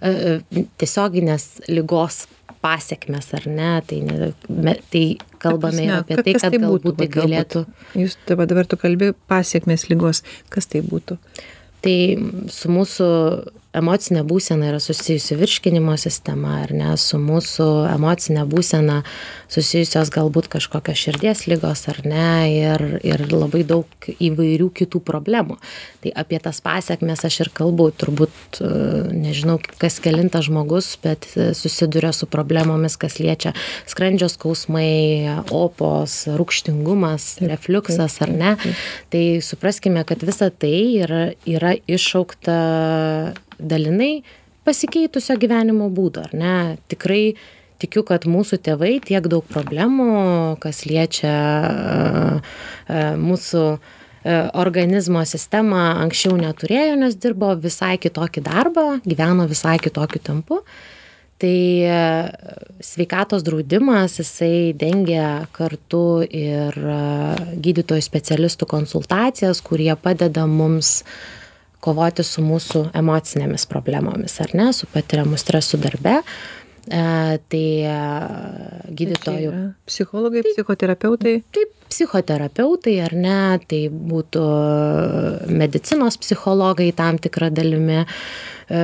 [0.00, 2.26] tiesioginės lygos
[2.64, 3.70] pasekmes ar ne?
[3.86, 5.04] Tai ne tai
[5.42, 7.64] kalbame ir apie tai kad galbūt tai galėtų
[8.00, 11.18] jūs dabar dabar tu kalbi pasekmės ligos kas tai būtų?
[11.80, 11.96] Tai
[12.52, 13.08] su mūsų
[13.76, 19.00] emocinė būsena yra susijusi virškinimo sistema ar ne su mūsų emocine būsena
[19.50, 25.58] susijusios galbūt kažkokios širdies ligos ar ne ir ir labai daug įvairių kitų problemų.
[26.02, 28.60] Tai apie tas pasekmes aš ir kalbu turbūt
[29.14, 31.28] nežinau kas kelintas žmogus bet
[31.58, 33.54] susiduria su problemomis kas liečia
[33.90, 38.56] skrandžio skausmai opos rūgštingumas refliuksas ar ne.
[39.10, 42.58] tai supraskime kad visa tai yra yra iššaukta
[43.60, 44.22] dalinai
[44.66, 46.56] pasikeitusio gyvenimo būdo, ar ne?
[46.90, 47.22] Tikrai
[47.80, 50.10] tikiu, kad mūsų tėvai tiek daug problemų,
[50.62, 51.32] kas liečia
[53.20, 53.64] mūsų
[54.60, 60.60] organizmo sistemą, anksčiau neturėjo, nes dirbo visai kitokį darbą, gyveno visai kitokiu tempu.
[61.40, 61.56] Tai
[62.84, 66.76] sveikatos draudimas, jisai dengia kartu ir
[67.64, 71.39] gydytojų specialistų konsultacijas, kurie padeda mums uh,
[71.84, 76.20] kovoti su mūsų emocinėmis problemomis, ar ne, su patiriamu stresu darbe.
[76.90, 77.02] E,
[77.52, 77.96] tai e,
[78.96, 79.50] gydytojų.
[79.88, 81.34] Psichologai, taip, psichoterapeutai.
[81.54, 84.44] Taip, psichoterapeutai, ar ne, tai būtų
[85.60, 88.00] medicinos psichologai tam tikrą dalimi.
[88.00, 88.82] E,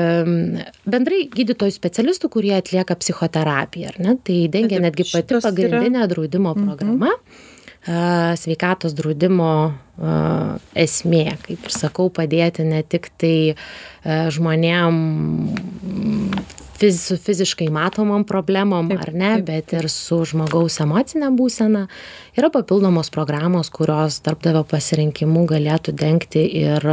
[0.84, 6.08] bendrai gydytojų specialistų, kurie atlieka psichoterapiją, ar ne, tai dengia netgi pati pagrindinė yra...
[6.12, 6.66] draudimo mhm.
[6.68, 7.12] programa.
[7.16, 7.54] Mm -hmm
[7.86, 9.50] sveikatos draudimo
[10.76, 13.36] esmė, kaip ir sakau, padėti ne tik tai
[14.04, 14.98] žmonėm
[16.78, 19.46] fiz, su fiziškai matomom problemom, taip, ar ne, taip.
[19.48, 21.86] bet ir su žmogaus emocinė būsena.
[22.36, 26.84] Yra papildomos programos, kurios darbdavio pasirinkimu galėtų dengti ir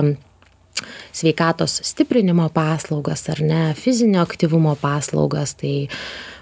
[1.13, 5.55] sveikatos stiprinimo paslaugas, ar ne, fizinio aktyvumo paslaugas.
[5.59, 5.75] Tai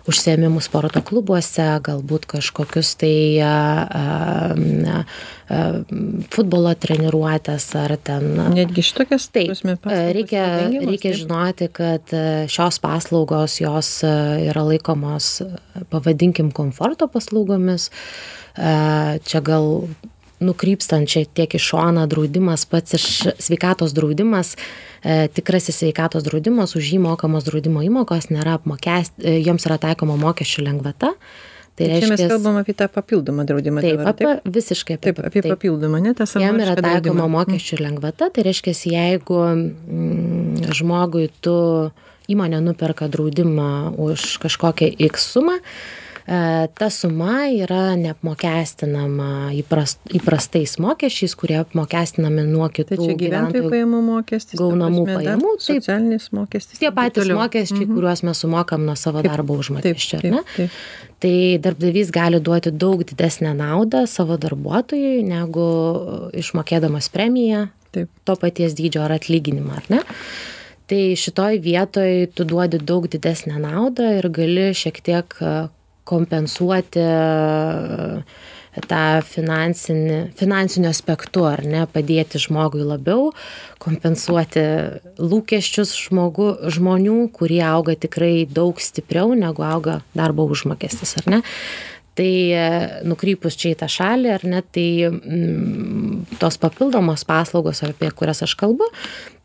[0.10, 3.54] užsiėmimus sporto klubuose, galbūt kažkokius tai a,
[3.86, 4.04] a,
[4.96, 5.02] a,
[6.34, 8.30] futbolo treniruotės ar ten.
[8.56, 9.54] Netgi šitokias taip.
[9.86, 12.16] Reikia, reikia žinoti, kad
[12.52, 15.34] šios paslaugos jos yra laikomos,
[15.94, 17.90] pavadinkim, komforto paslaugomis.
[18.56, 19.70] Čia gal
[20.42, 23.08] nukrypstant šiek tiek į šoną draudimas pats iš
[23.42, 29.70] sveikatos draudimas e, tikrasis sveikatos draudimas už jį mokamos draudimo įmokos nėra apmokest e, joms
[29.70, 31.16] yra taikoma mokesčių lengvata
[31.72, 33.82] Tai reiškia, mes kalbam apie tą papildomą draudimą.
[33.82, 34.28] Taip, dabar, taip?
[34.28, 35.54] apie, visiškai apie, taip, apie taip.
[35.56, 36.44] papildomą, ne tą savo.
[36.44, 41.56] Jam yra taikoma mokesčių lengvata, tai reiškia, jeigu mm, žmogui tu
[42.32, 45.58] įmonė nuperka draudimą už kažkokią X sumą,
[46.26, 54.60] ta suma yra neapmokestinama įprast, įprastais mokesčiais, kurie apmokestinami nuo kitų tai gyventojų pajamų mokestis,
[54.60, 55.56] gaunamų pajamų.
[55.58, 56.82] Taip, socialinis mokestis.
[56.82, 57.42] Tie patys toliau.
[57.42, 57.96] mokesčiai, mhm.
[57.98, 60.22] kuriuos mes sumokam nuo savo taip, darbo užmokesčio.
[60.22, 61.10] Taip, taip, taip.
[61.22, 65.68] Tai darbdavys gali duoti daug didesnę naudą savo darbuotojui, negu
[66.38, 68.10] išmokėdamas premiją taip.
[68.26, 70.02] to paties dydžio ar atlyginimą, ar ne?
[70.92, 75.38] Tai šitoj vietoj tu duodi daug didesnę naudą ir gali šiek tiek
[76.08, 77.06] kompensuoti
[78.88, 83.32] tą finansinį, finansiniu aspektu, ar ne, padėti žmogui labiau,
[83.84, 84.64] kompensuoti
[85.20, 91.42] lūkesčius žmogu, žmonių, kurie auga tikrai daug stipriau negu auga darbo užmokestis, ar ne.
[92.16, 92.64] Tai e,
[93.08, 98.56] nukrypus čia į tą šalį, ar ne, tai mm, tos papildomos paslaugos, apie kurias aš
[98.60, 98.88] kalbu,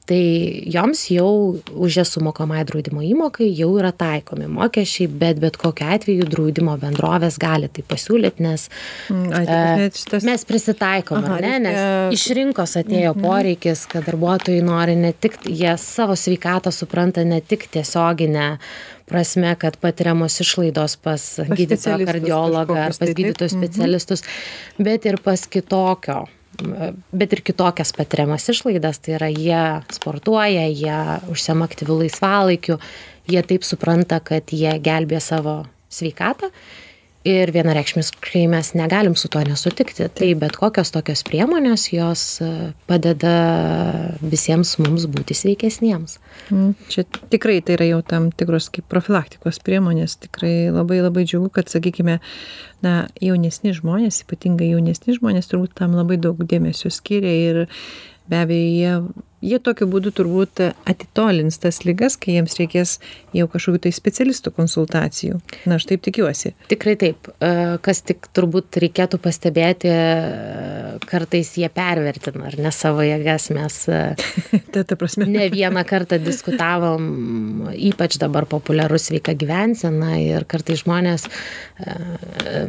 [0.07, 5.89] tai joms jau už jas sumokamai draudimo įmokai jau yra taikomi mokesčiai bet bet kokiu
[5.97, 8.69] atveju draudimo bendrovės gali tai pasiūlyt nes
[9.11, 13.87] Mm, ai, e, tai šitas- mes prisitaikom Aha, ne nes reikia- iš rinkos atėjo poreikis
[13.91, 18.59] kad darbuotojai nori ne tik jie savo sveikatą supranta ne tik tiesiogine
[19.07, 23.65] prasme kad patiriamos išlaidos pas gydytoją specialistus kardiologą ar pas tai, gydytojus Mhm.
[23.65, 24.23] specialistus
[24.79, 26.27] bet ir pas kitokio
[27.13, 29.61] bet ir kitokias patiriamas išlaidas tai yra jie
[29.97, 30.99] sportuoja jie
[31.33, 32.79] užsiima aktyviu laisvalaikiu
[33.31, 35.59] jie taip supranta kad jie gelbėja savo
[35.99, 36.53] sveikatą
[37.27, 42.53] ir vienareikšmiškai mes negalim su tuo nesutikti tai bet kokios tokios priemonės jos e,
[42.87, 43.37] padeda
[44.23, 50.15] visiems mums būti sveikesniems Mm, Čia tikrai tai yra jau tam tikros kaip profilaktikos priemonės.
[50.23, 52.21] Tikrai labai labai džiugu, kad, sakykime,
[52.87, 57.63] na, jaunesni žmonės, ypatingai jaunesni žmonės, turbūt tam labai daug dėmesio skiria ir
[58.31, 58.95] be abejo jie,
[59.47, 62.99] jie tokiu būdu turbūt atitolins tas lygas, kai jiems reikės
[63.37, 65.41] jau kažkokių tai specialistų konsultacijų.
[65.69, 66.55] Na, aš taip tikiuosi.
[66.73, 73.05] tikrai taip E, kas tik turbūt reikėtų pastebėti e, kartais jie pervertina ar ne savo
[73.05, 73.99] jėgas mes e,
[74.73, 75.29] ta, ta prasme.
[75.29, 81.27] ne vieną kartą diskutavom, ypač dabar populiarus sveika gyvensena ir kartai žmonės,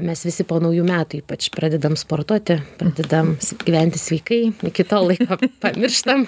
[0.04, 6.28] mes visi po naujų metų ypač pradedam sportuoti, pradedam gyventi sveikai, iki to laiko pamirštam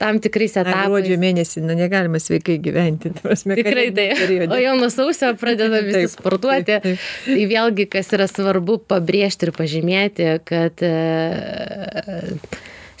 [0.00, 1.22] tam tikrais Na, gruodžio etapais.
[1.24, 3.10] mėnesį, na, negalima sveikai gyventi.
[3.22, 4.08] Prasme, Tikrai tai.
[4.18, 4.52] periode.
[4.54, 6.64] O jau nuo sausio pradeda visi Taip, sportuoti.
[6.68, 7.08] taip, taip.
[7.28, 10.94] Tai vėlgi, kas yra svarbu pabrėžti ir pažymėti, kad e,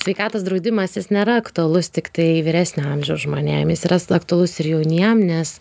[0.04, 5.22] sveikatos draudimas jis nėra aktualus tik tai vyresnio amžiaus žmonėms, jis yra aktualus ir jauniem,
[5.30, 5.56] nes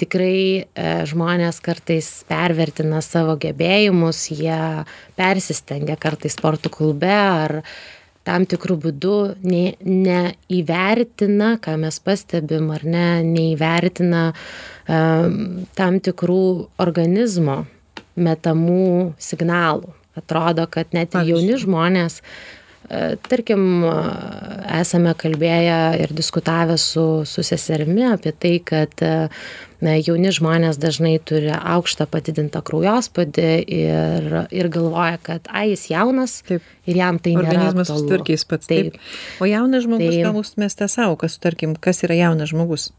[0.00, 4.56] tikrai e, žmonės kartais pervertina savo gebėjimus, jie
[5.18, 7.60] persistengia kartais sporto klube ar
[8.24, 15.38] tam tikrų būdų ne, neįvertina, ką mes pastebim, ar ne, neįvertina um,
[15.76, 16.44] tam tikrų
[16.82, 17.62] organizmo
[18.14, 19.92] metamų signalų.
[20.14, 22.20] Atrodo, kad net ir jauni žmonės,
[22.86, 23.82] e, tarkim,
[24.78, 29.14] esame kalbėję ir diskutavę su, su seserimi apie tai, kad e,
[30.00, 36.64] jauni žmonės dažnai turi aukštą padidintą kraujospūdį ir, ir galvoja, kad ai, jis jaunas Taip.
[36.88, 38.70] ir jam tai nėra Organizmas susitvarkys pats.
[38.70, 38.96] Taip.
[38.96, 39.14] Taip.
[39.44, 40.26] O jaunas žmogus, Tai- tai...
[40.28, 42.90] galbūt mes tą savoką sutarkim, kas yra jaunas žmogus.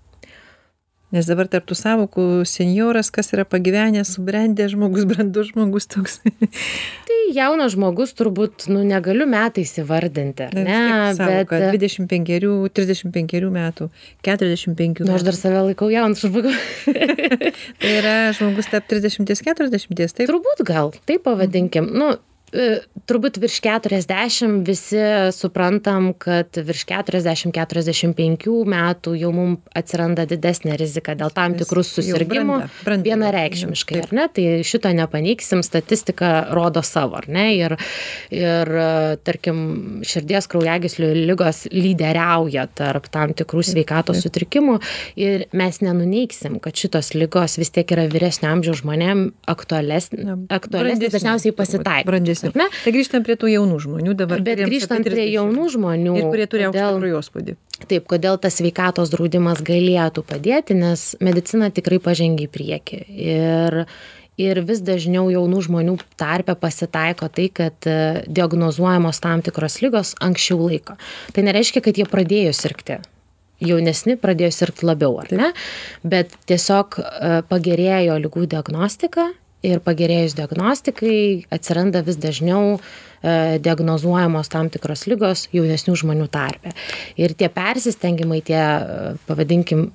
[1.15, 6.17] Nes dabar tarp tų savokų senjoras, kas yra pagyvenęs, subrendęs žmogus, brandus žmogus toks.
[7.07, 10.81] Tai jaunas žmogus turbūt, nu, negaliu metais įvardinti, ar ne,
[11.15, 11.47] bet...
[11.53, 11.79] bet...
[11.79, 13.89] 25, 35 metų,
[14.27, 15.39] 45 Nu, aš dar metų.
[15.39, 16.51] save laikau jaunu žmogu.
[17.79, 20.27] Tai yra žmogus tarp 30-40, taip?
[20.27, 21.87] Turbūt gal, taip pavadinkim.
[21.95, 22.34] Nu, e,
[23.09, 25.01] turbūt virš 40 visi
[25.35, 32.59] suprantam, kad virš 40-45 metų jau mums atsiranda didesnė rizika dėl tam tikrų susirgymų.
[33.05, 34.27] Vienareikšmiškai, ar ne?
[34.35, 37.47] Tai šito nepaneiksim, statistika rodo savo, ar ne?
[37.55, 37.75] Ir,
[38.33, 38.87] ir e,
[39.25, 39.59] tarkim,
[40.05, 44.77] širdies kraujagyslių lygos lyderiauja tarp tam tikrų sveikatos sutrikimų
[45.19, 51.55] ir mes nenuneiksim, kad šitos lygos vis tiek yra vyresnio amžiaus žmonėm aktualesnės, aktualesnės dažniausiai
[51.55, 52.09] pasitaiko.
[52.43, 52.67] Ar ne?
[52.83, 54.43] Tai grįžtam prie tų jaunų žmonių dabar.
[54.43, 55.21] Bet apie prie 30.
[55.35, 57.55] jaunų žmonių, Ir kurie turi aukštą kraujospūdį.
[57.89, 62.99] Taip, kodėl tas sveikatos draudimas galėtų padėti, nes medicina tikrai pažengia į priekį.
[63.25, 63.79] Ir,
[64.41, 70.63] ir vis dažniau jaunų žmonių tarpe pasitaiko tai, kad e, diagnozuojamos tam tikros lygos anksčiau
[70.63, 70.95] laiko.
[71.35, 73.01] Tai nereiškia, kad jie pradėjo sirgti.
[73.63, 75.51] Jaunesni pradėjo sirgti labiau, ar ne?
[76.03, 77.05] Bet tiesiog e,
[77.47, 79.29] pagerėjo lygų diagnostika
[79.65, 81.17] ir pagerėjus diagnostikai
[81.53, 86.73] atsiranda vis dažniau e, diagnozuojamos tam tikros lygos jaunesnių žmonių tarpe.
[87.19, 89.85] Ir tie persistengimai, tie, e, pavadinkim,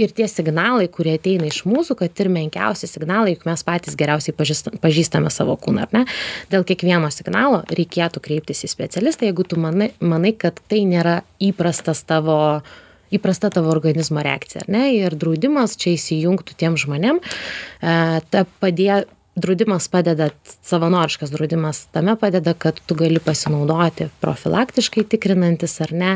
[0.00, 4.36] ir tie signalai, kurie ateina iš mūsų, kad ir menkiausi signalai, juk mes patys geriausiai
[4.36, 6.06] pažįsta- pažįstame savo kūną, ar ne?
[6.52, 12.04] Dėl kiekvieno signalo reikėtų kreiptis į specialistą, jeigu tu manai, manai kad tai nėra įprastas
[12.06, 12.62] tavo
[13.14, 14.84] įprasta tavo organizmo reakcija, ar ne?
[14.96, 17.94] Ir draudimas čia įsijungtų tiem žmonėm, e,
[18.30, 19.04] ta padė,
[19.36, 20.30] draudimas padeda,
[20.66, 26.12] savanoriškas draudimas tame padeda, kad tu gali pasinaudoti profilaktiškai tikrinantis ar ne,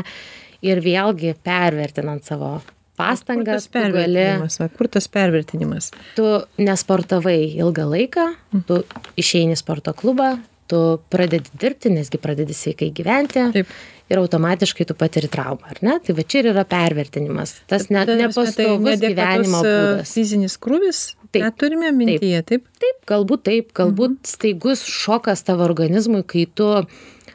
[0.65, 2.57] ir vėlgi pervertinant savo
[2.99, 5.91] pastangas, tu gali, va, Kur tas pervertinimas?
[6.17, 6.25] tu
[6.59, 8.25] nesportavai ilgą laiką,
[8.67, 8.81] tu
[9.19, 10.33] išeini į sporto klubą,
[10.69, 13.47] tu pradedi dirbti, nesgi pradedi sveikai gyventi.
[13.55, 13.71] Taip.
[14.09, 15.95] Ir automatiškai tu patiri traumą, ar ne?
[16.01, 17.51] Tai va čia ir yra pervertinimas.
[17.69, 20.13] Tas ne, Tai nepastovus gyvenimo e, būdas.
[20.17, 21.01] Fizinis krūvis.
[21.31, 22.67] Tą turime mintyje, taip?
[22.81, 24.25] Taip, galbūt taip, galbūt Mhm.
[24.25, 26.85] staigus šokas tavo organizmui, kai tu,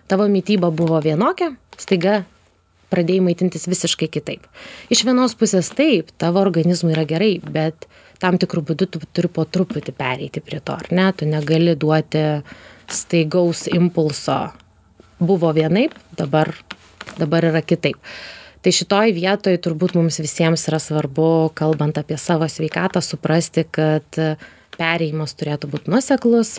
[0.09, 2.25] tavo mytyba buvo vienokia, staiga
[2.91, 4.43] pradėjai maitintis visiškai kitaip.
[4.91, 7.87] Iš vienos pusės taip, tavo organizmui yra gerai, bet
[8.21, 11.13] tam tikrų būdų tu turi po truputį pereiti prie to, ar ne?
[11.13, 12.43] Tu negali duoti
[12.89, 14.53] staigaus impulso.
[15.19, 16.55] Buvo vienaip, dabar,
[17.19, 17.97] dabar yra kitaip.
[18.65, 24.17] Tai šitoj vietoj turbūt mums visiems yra svarbu, kalbant apie savo sveikatą, suprasti, kad
[24.79, 26.57] perėjimas turėtų būti nuseklus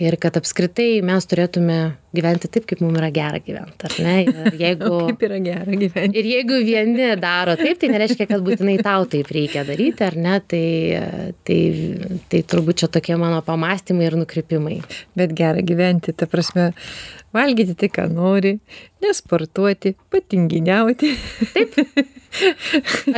[0.00, 1.80] ir kad apskritai mes turėtume
[2.16, 3.88] gyventi taip, kaip mums yra gera gyventi.
[3.88, 4.16] Ar ne?
[4.26, 6.20] Ir jeigu, kaip yra gera gyventi.
[6.20, 10.36] ir jeigu vieni daro taip, tai nereiškia, kad būtinai tau taip reikia daryti, ar ne?
[10.52, 10.66] Tai,
[11.48, 11.58] tai,
[12.32, 14.80] tai turbūt čia tokie mano pamastymai ir nukrypimai.
[15.18, 16.72] Bet gera gyventi, ta prasme,
[17.32, 18.58] valgyti tai, ką nori,
[19.04, 21.14] nesportuoti, patinginiauti.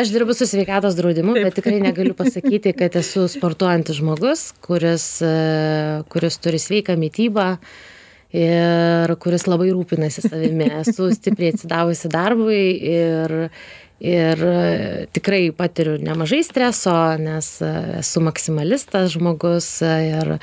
[0.01, 5.07] Aš dirbu su sveikatos draudimu, bet tikrai negaliu pasakyti, kad esu sportuojantis žmogus, kuris,
[6.11, 7.53] kuris turi sveiką mytybą
[8.35, 10.69] ir kuris labai rūpinasi savimi.
[10.83, 13.37] Esu stipriai atsidavusi darbui ir,
[14.03, 14.47] ir
[15.15, 17.51] tikrai patiriu nemažai streso, nes
[18.01, 20.37] esu maksimalistas žmogus ir,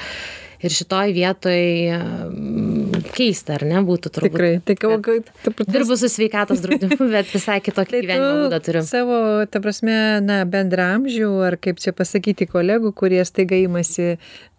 [0.62, 1.62] ir šitoj vietoj
[1.98, 4.68] mm, keista, ar ne, būtų turbūt.
[4.70, 5.22] Tikrai, ką,
[5.56, 8.84] kad Dirbu su sveikatos draudimu, bet visai kitokį Tai gyvenimo būdą tu turiu.
[8.88, 9.18] savo,
[9.52, 14.16] ta prasme, na, bendramžių, ar kaip čia pasakyti, kolegų, kurie staiga imasi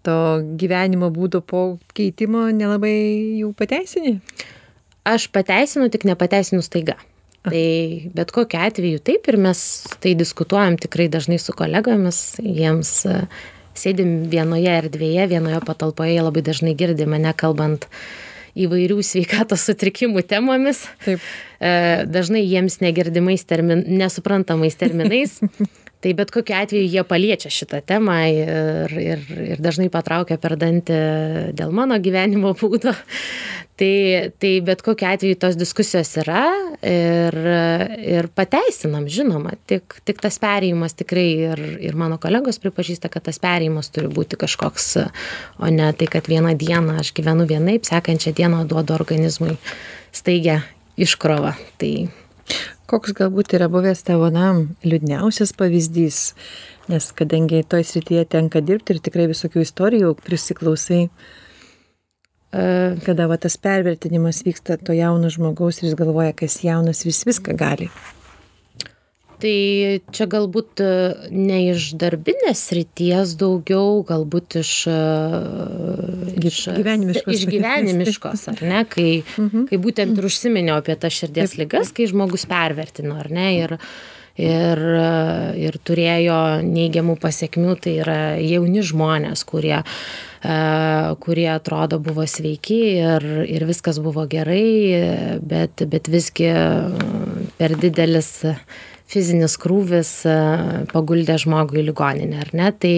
[0.07, 0.17] to
[0.59, 1.63] gyvenimo būdo po
[1.97, 2.97] keitimo, nelabai
[3.43, 4.19] jų pateisini?
[5.09, 6.99] Aš pateisinu, tik nepateisinu staiga.
[7.43, 7.63] Tai
[8.15, 9.61] bet kokiu atveju taip ir mes
[10.03, 13.17] tai diskutuojam tikrai dažnai su kolegomis, jiems e,
[13.79, 17.89] sėdim vienoje erdvėje, vienoje patalpoje, jie labai dažnai girdi mane kalbant
[18.59, 20.85] įvairių sveikatos sutrikimų temomis.
[21.07, 21.23] Taip.
[21.57, 21.73] E,
[22.13, 25.39] Dažnai jiems negirdimais termin, nesuprantamais terminais.
[26.03, 29.21] Tai bet kokiu atveju jie paliečia šitą temą ir, ir,
[29.55, 30.99] ir dažnai patraukia per dantį
[31.55, 32.95] dėl mano gyvenimo būdo.
[33.83, 36.43] Tai, tai bet kokiu atveju tos diskusijos yra
[36.87, 37.35] ir,
[38.05, 43.41] ir pateisinam, žinoma, tik, tik tas perėjimas tikrai ir, ir mano kolegos pripažįsta, kad tas
[43.43, 44.87] perėjimas turi būti kažkoks,
[45.59, 49.57] o ne tai, kad vieną dieną aš gyvenu vienaip, sekančią dieną duodu organizmui
[50.15, 50.61] staigia
[51.01, 51.57] iškrova.
[51.81, 51.95] Tai
[52.93, 54.51] Koks galbūt yra buvęs tavo, na,
[54.85, 56.19] liūdniausias pavyzdys,
[56.93, 62.67] nes kadangi toj srityje tenka dirbti ir tikrai visokių istorijų prisiklausai, e,
[63.07, 67.57] kada va tas pervertinimas vyksta to jauno žmogaus ir jis galvoja, kas jaunas vis viską
[67.57, 67.89] gali.
[69.43, 69.55] Tai
[70.15, 70.91] čia galbūt e,
[71.35, 74.99] ne iš darbinės ryties daugiau, galbūt iš, e,
[76.47, 79.67] iš, gyvenimiškos iš gyvenimiškos, ar ne, kai, Mhm.
[79.71, 83.75] kai būtent ir užsiminiau apie tas širdies lygas, kai žmogus pervertino, ar ne, ir,
[84.39, 85.09] ir, e,
[85.67, 90.57] ir turėjo neigiamų pasiekmių, tai yra jauni žmonės, kurie, e,
[91.19, 96.65] kurie atrodo buvo sveiki ir, ir viskas buvo gerai, bet, bet visgi e,
[97.59, 98.45] per didelis
[99.13, 100.37] fizinis krūvis e,
[100.93, 102.71] paguldė žmogų į ligoninę, ar ne?
[102.73, 102.95] Tai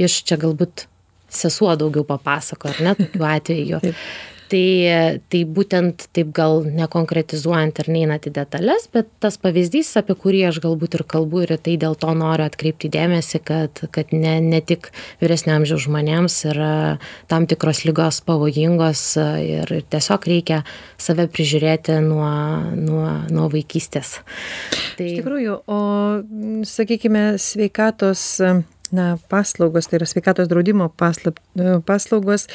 [0.00, 0.86] iš čia galbūt
[1.30, 3.80] sesuo daugiau papasako, ar ne, tokiu atveju.
[3.84, 4.04] Taip.
[4.50, 10.40] Tai, tai būtent taip gal nekonkretizuojant ir neinant į detalės, bet tas pavyzdys, apie kurį
[10.48, 14.58] aš galbūt ir kalbu ir tai dėl to noriu atkreipti dėmesį, kad, kad ne, ne
[14.58, 14.88] tik
[15.22, 16.72] vyresnio amžiaus žmonėms yra
[17.30, 20.60] tam tikros lygos pavojingos ir, ir tiesiog reikia
[20.98, 22.34] save prižiūrėti nuo,
[22.74, 24.18] nuo, nuo vaikystės.
[24.98, 25.06] Tai...
[25.06, 25.80] Iš tikrųjų, o
[26.66, 28.26] sakykime, sveikatos
[28.90, 31.38] na, paslaugos, tai yra sveikatos draudimo paslap,
[31.86, 32.48] paslaugos,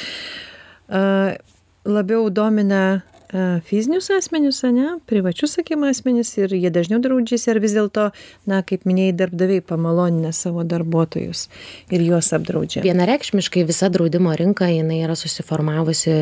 [0.92, 1.38] a,
[1.86, 3.02] labiau domina
[3.34, 8.08] a, fizinius asmenius, ne, privačius, sakykime, asmenys ir jie dažniau draudžiasi, ar vis dėlto,
[8.50, 11.46] na, kaip minėjai, darbdaviai pamalonina savo darbuotojus
[11.94, 12.84] ir juos apdraudžia.
[12.86, 16.16] Vienareikšmiškai visa draudimo rinka jinai yra susiformavusi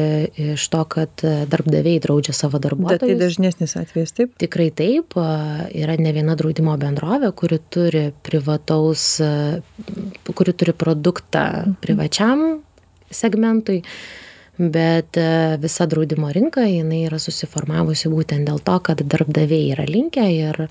[0.55, 3.19] iš to, kad darbdaviai draudžia savo tai darbuotojus.
[3.19, 4.35] dažnesnis atvejis, taip?
[4.41, 9.07] Tikrai taip, a, yra ne viena draudimo bendrovė, kuri turi privataus,
[10.33, 11.47] kuri turi produktą
[11.83, 12.63] privačiam
[13.13, 13.83] segmentui,
[14.57, 20.27] bet a, visa draudimo rinka jinai yra susiformavusi būtent dėl to, kad darbdaviai yra linkę
[20.33, 20.67] ir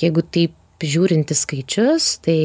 [0.00, 2.38] jeigu taip žiūrint į skaičius, tai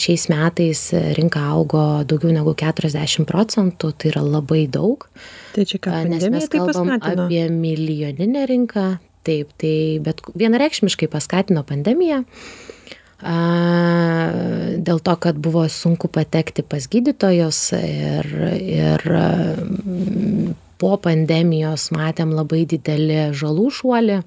[0.00, 0.80] šiais metais
[1.16, 5.06] rinka augo daugiau negu 40 procentų, tai yra labai daug.
[5.54, 7.28] Tai čia ką, Nes mes tai kalbam paskatino?
[7.30, 8.86] apie milijoninę rinką,
[9.24, 12.24] taip, tai bet vienareikšmiškai paskatino pandemiją.
[12.26, 12.81] A,
[13.22, 18.26] Dėl to, kad buvo sunku patekti pas gydytojus ir,
[18.58, 24.18] ir mm, po pandemijos matėm labai didelį žalų šuolį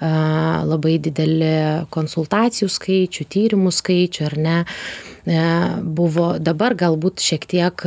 [0.00, 4.56] labai didelį konsultacijų skaičių, tyrimų skaičių, ar ne,
[5.28, 5.42] e,
[5.84, 7.84] buvo dabar galbūt šiek tiek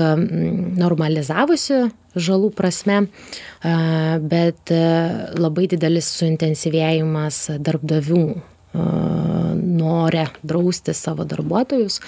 [0.77, 3.07] normalizavusi žalų prasme,
[4.21, 4.83] bet e,
[5.41, 8.25] labai didelis suintensyvėjimas darbdavių
[9.73, 11.99] nore drausti savo darbuotojus,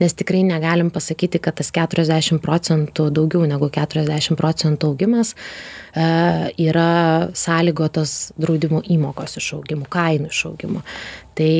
[0.00, 6.08] nes tikrai negalim pasakyti, kad tas 40 procentų, daugiau negu 40 procentų augimas e,
[6.66, 10.84] yra sąlygotas draudimo įmokos išaugimu, kainų išaugimu.
[11.38, 11.54] Tai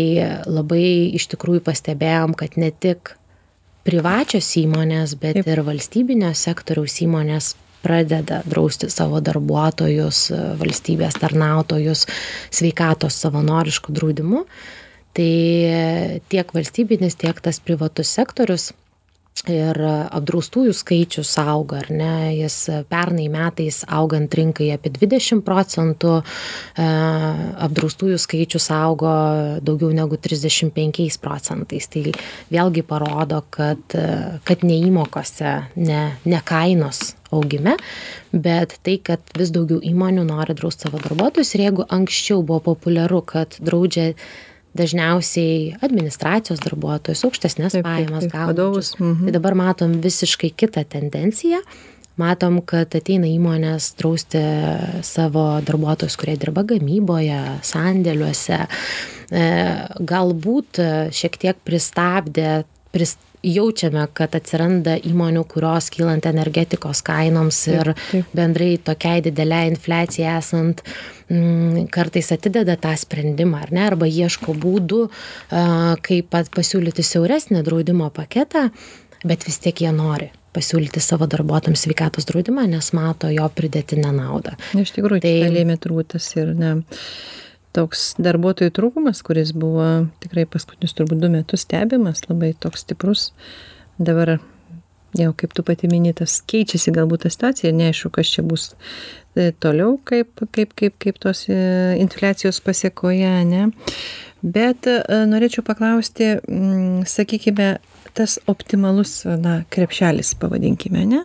[0.50, 0.84] labai
[1.16, 3.14] iš tikrųjų pastebėjom, kad ne tik
[3.86, 5.48] privačios įmonės, bet Taip.
[5.48, 10.26] ir valstybinio sektoriaus įmonės pradeda drausti savo darbuotojus,
[10.60, 12.04] valstybės tarnautojus
[12.52, 14.44] sveikatos savanoriškų draudimų
[15.16, 18.70] tai tiek valstybinis tiek tas privatus sektorius
[19.48, 19.78] ir
[20.12, 22.56] apdraustųjų skaičius auga, ar ne, jis
[22.90, 26.88] pernai metais augant rinkai apie 20 procentų, e,
[27.66, 29.12] apdraustųjų skaičius augo
[29.64, 31.88] daugiau negu 35 procentais.
[31.88, 32.04] Tai
[32.52, 33.96] vėlgi parodo, kad,
[34.44, 37.78] kad ne įmokose, ne, ne kainos augime,
[38.34, 43.22] bet tai, kad vis daugiau įmonių nori drausti savo darbuotojus ir jeigu anksčiau buvo populiaru,
[43.24, 44.10] kad draudžia
[44.76, 48.94] dažniausiai administracijos darbuotojus, aukštesnės pajamas gaunančius.
[48.98, 49.28] Mhm.
[49.28, 51.62] Tai dabar matom visiškai kitą tendenciją.
[52.20, 54.42] Matom, kad ateina įmonės drausti
[55.06, 58.58] savo darbuotojus, kurie dirba gamyboje, sandėliuose.
[59.30, 59.46] E,
[60.10, 60.82] galbūt
[61.16, 67.92] šiek tiek pristabdė, prist, jaučiame, kad atsiranda įmonių, kurios kylant energetikos kainoms ir
[68.36, 70.82] bendrai tokiai dideliai infliacijai esant,
[71.30, 75.04] mm, kartais atideda tą sprendimą, ar ne, arba ieško būdų,
[76.06, 78.68] kaip pasiūlyti siauresnį draudimo paketą,
[79.24, 84.56] bet vis tiek jie nori pasiūlyti savo darbuotojams sveikatos draudimą, nes mato jo pridėtinę naudą.
[84.74, 86.72] Iš tikrųjų, tai lėmė turbūt tas ir ne
[87.76, 93.30] toks darbuotojų trūkumas, kuris buvo tikrai paskutinius turbūt du metus stebimas, labai toks stiprus.
[94.00, 94.38] Dabar
[95.18, 98.70] jau kaip tu pati minėtas, keičiasi galbūt ta situacija neaišku, kas čia bus
[99.34, 101.58] e, toliau, kaip, kaip, kaip, kaip tos e,
[102.02, 103.68] infliacijos pasiekoje, ne.
[104.40, 106.36] Bet e, norėčiau paklausti,
[107.10, 107.74] sakykime,
[108.16, 111.24] tas optimalus, na, krepšelis, pavadinkime, ne?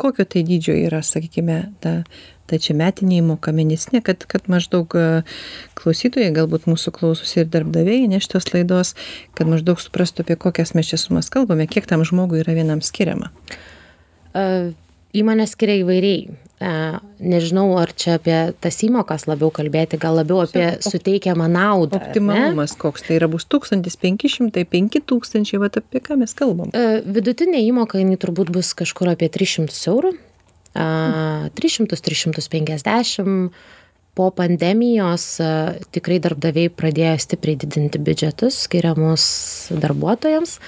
[0.00, 2.02] Kokio tai dydžio yra, sakykime, ta
[2.62, 5.06] čia metinė įmoka mėnesinė kad kad maždaug e,
[5.78, 8.94] klausytojai galbūt mūsų klausosi ir darbdaviai ane šitos laidos
[9.34, 13.32] kad maždaug suprastų apie kokias mes čia sumas kalbame kiek tam žmogui yra vienam skiriama
[14.34, 14.74] e,
[15.16, 16.26] Įmonė skiria įvairiai.
[16.56, 16.70] E,
[17.24, 22.00] nežinau, ar čia apie tas įmokas labiau kalbėti, gal labiau apie suteikiamą naudą.
[22.00, 26.72] Optimalumas koks tai yra bus 1500, 5000, va apie ką mes kalbam.
[27.16, 30.16] Vidutinė įmoka, jinai turbūt bus kažkur apie 300 eurų
[30.76, 33.50] 300-350
[34.16, 35.36] po pandemijos
[35.92, 39.24] tikrai darbdaviai pradėjo stipriai didinti biudžetus skiriamus
[39.76, 40.60] darbuotojams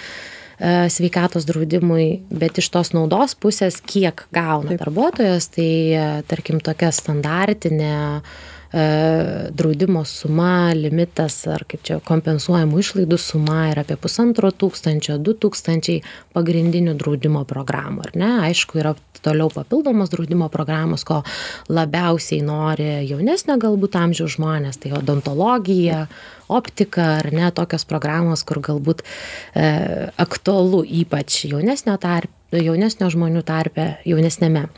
[0.91, 4.81] sveikatos draudimui, bet iš tos naudos pusės, kiek gauna Taip.
[4.83, 5.95] darbuotojas, tai
[6.27, 8.27] tarkim tokia standartinė
[8.69, 16.03] draudimo suma, limitas ar kaip čia kompensuojamų išlaidų suma yra apie pusantro tūkstančio, du tūkstančiai
[16.37, 18.33] pagrindinių draudimo programų, ar ne?
[18.51, 18.93] Aišku, yra
[19.25, 21.23] toliau papildomos draudimo programos, ko
[21.73, 26.05] labiausiai nori jaunesnio galbūt amžiaus žmonės, tai odontologija,
[26.53, 29.71] optika ar ne, tokios programos, kur galbūt e,
[30.21, 34.69] aktualu ypač jaunesnio, tarp, jaunesnio žmonių tarpe, jaunesnėme.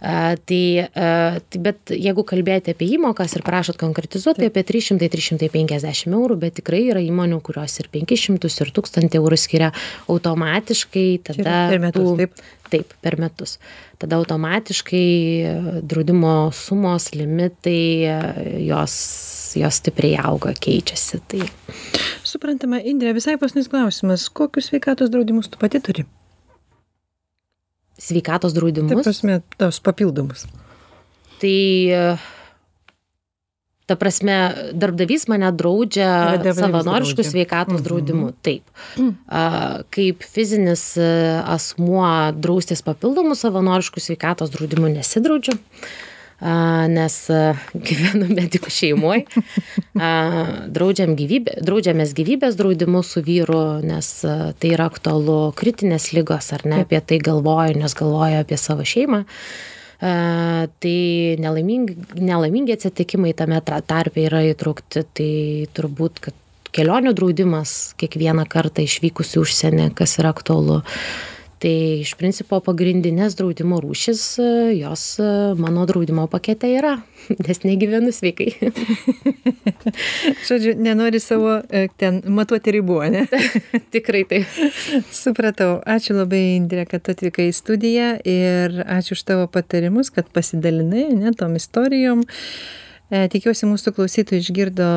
[0.00, 6.56] Tai, tai bet jeigu kalbėti apie įmokas ir prašot konkretizuoti, tai apie 300-350 eurų, bet
[6.60, 9.72] tikrai yra įmonių, kurios ir 500 ir 1000 eurų skiria
[10.08, 11.58] automatiškai tada.
[11.74, 12.40] Per metus, taip.
[12.70, 13.56] Taip, per metus.
[14.00, 18.06] Tada automatiškai draudimo sumos, limitai,
[18.62, 18.94] jos
[19.58, 21.18] jos stipriai auga, keičiasi.
[21.30, 21.42] Tai.
[22.26, 26.06] Suprantama, Indrė, visai pasnis klausimas, kokius sveikatos draudimus tu pati turi?
[28.00, 28.92] Sveikatos draudimus.
[28.92, 30.46] Taip, prasme, tos papildomus.
[31.40, 31.56] Tai
[33.90, 34.36] ta prasme,
[34.78, 37.86] darbdavys mane draudžia savanoriškų sveikatos mhm.
[37.88, 38.28] draudimu.
[38.46, 38.62] Taip.
[39.00, 39.16] Mm.
[39.94, 42.04] Kaip fizinis asmuo
[42.38, 45.58] draustis papildomų savanoriškų sveikatos draudimų nesidraudžiu
[46.40, 47.16] nes
[47.88, 49.42] gyvenu medikų šeimoje.
[50.76, 56.84] Draudžiam gyvybė, draudžiamės gyvybės draudimu su vyru, nes tai yra aktualu kritinės lygos, ar ne
[56.86, 59.24] apie tai galvoju, nes galvoju apie savo šeimą.
[59.24, 65.32] Uh, tai nelaimingi, nelaimingi atsitikimai tame tarpe yra įtraukti, tai
[65.76, 66.36] turbūt, kad
[66.72, 70.80] kelionių draudimas kiekvieną kartą išvykusi užsienį, kas yra aktualu.
[71.60, 74.24] Tai iš principo pagrindinės draudimo rūšys
[74.78, 75.06] jos
[75.60, 76.98] mano draudimo pakete yra
[77.46, 78.52] nes negyvenu sveikai.
[80.48, 83.24] Žodžiu nenori savo e, ten matuoti ribų ane?
[83.94, 84.60] Tikrai taip.
[85.14, 85.78] Supratau.
[85.88, 91.34] Ačiū labai indre kad atvykai į studiją ir ačiū už tavo patarimus kad pasidalinai ane
[91.38, 92.24] tom istorijom.
[93.10, 94.90] E, tikiuosi mūsų klausytojai išgirdo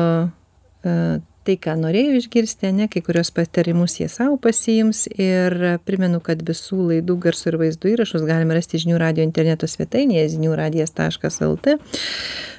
[0.84, 0.98] e,
[1.44, 6.88] tai ką norėjo išgirsti ane kai kuriuos patarimus jie sau pasiims ir primenu kad visų
[6.90, 11.76] laidų garso ir vaizdo įrašus galima rasti žinių radijo interneto svetainėje zinių radijas taškas lt.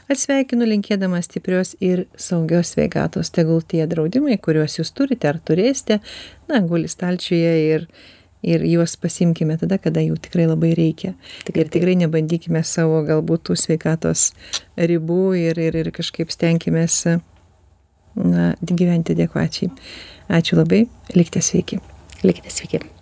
[0.05, 3.31] Atsisveikinu linkėdama stiprios ir saugios sveikatos.
[3.33, 5.97] Tegul tie draudimai kuriuos jūs turite ar turėsite
[6.51, 7.89] na guli stalčiuje ir
[8.45, 11.15] ir juos pasiimkime tada kada jų tikrai labai reikia.
[11.49, 14.27] Ir tikrai nebandykime savo galbūt tų sveikatos
[14.77, 16.99] ribų ir ir ir kažkaip stenkimės
[18.16, 19.72] na gyventi adekvačiai.
[20.30, 20.86] Ačiū labai.
[21.16, 21.80] Likite sveiki.
[22.24, 22.94] Likite sveiki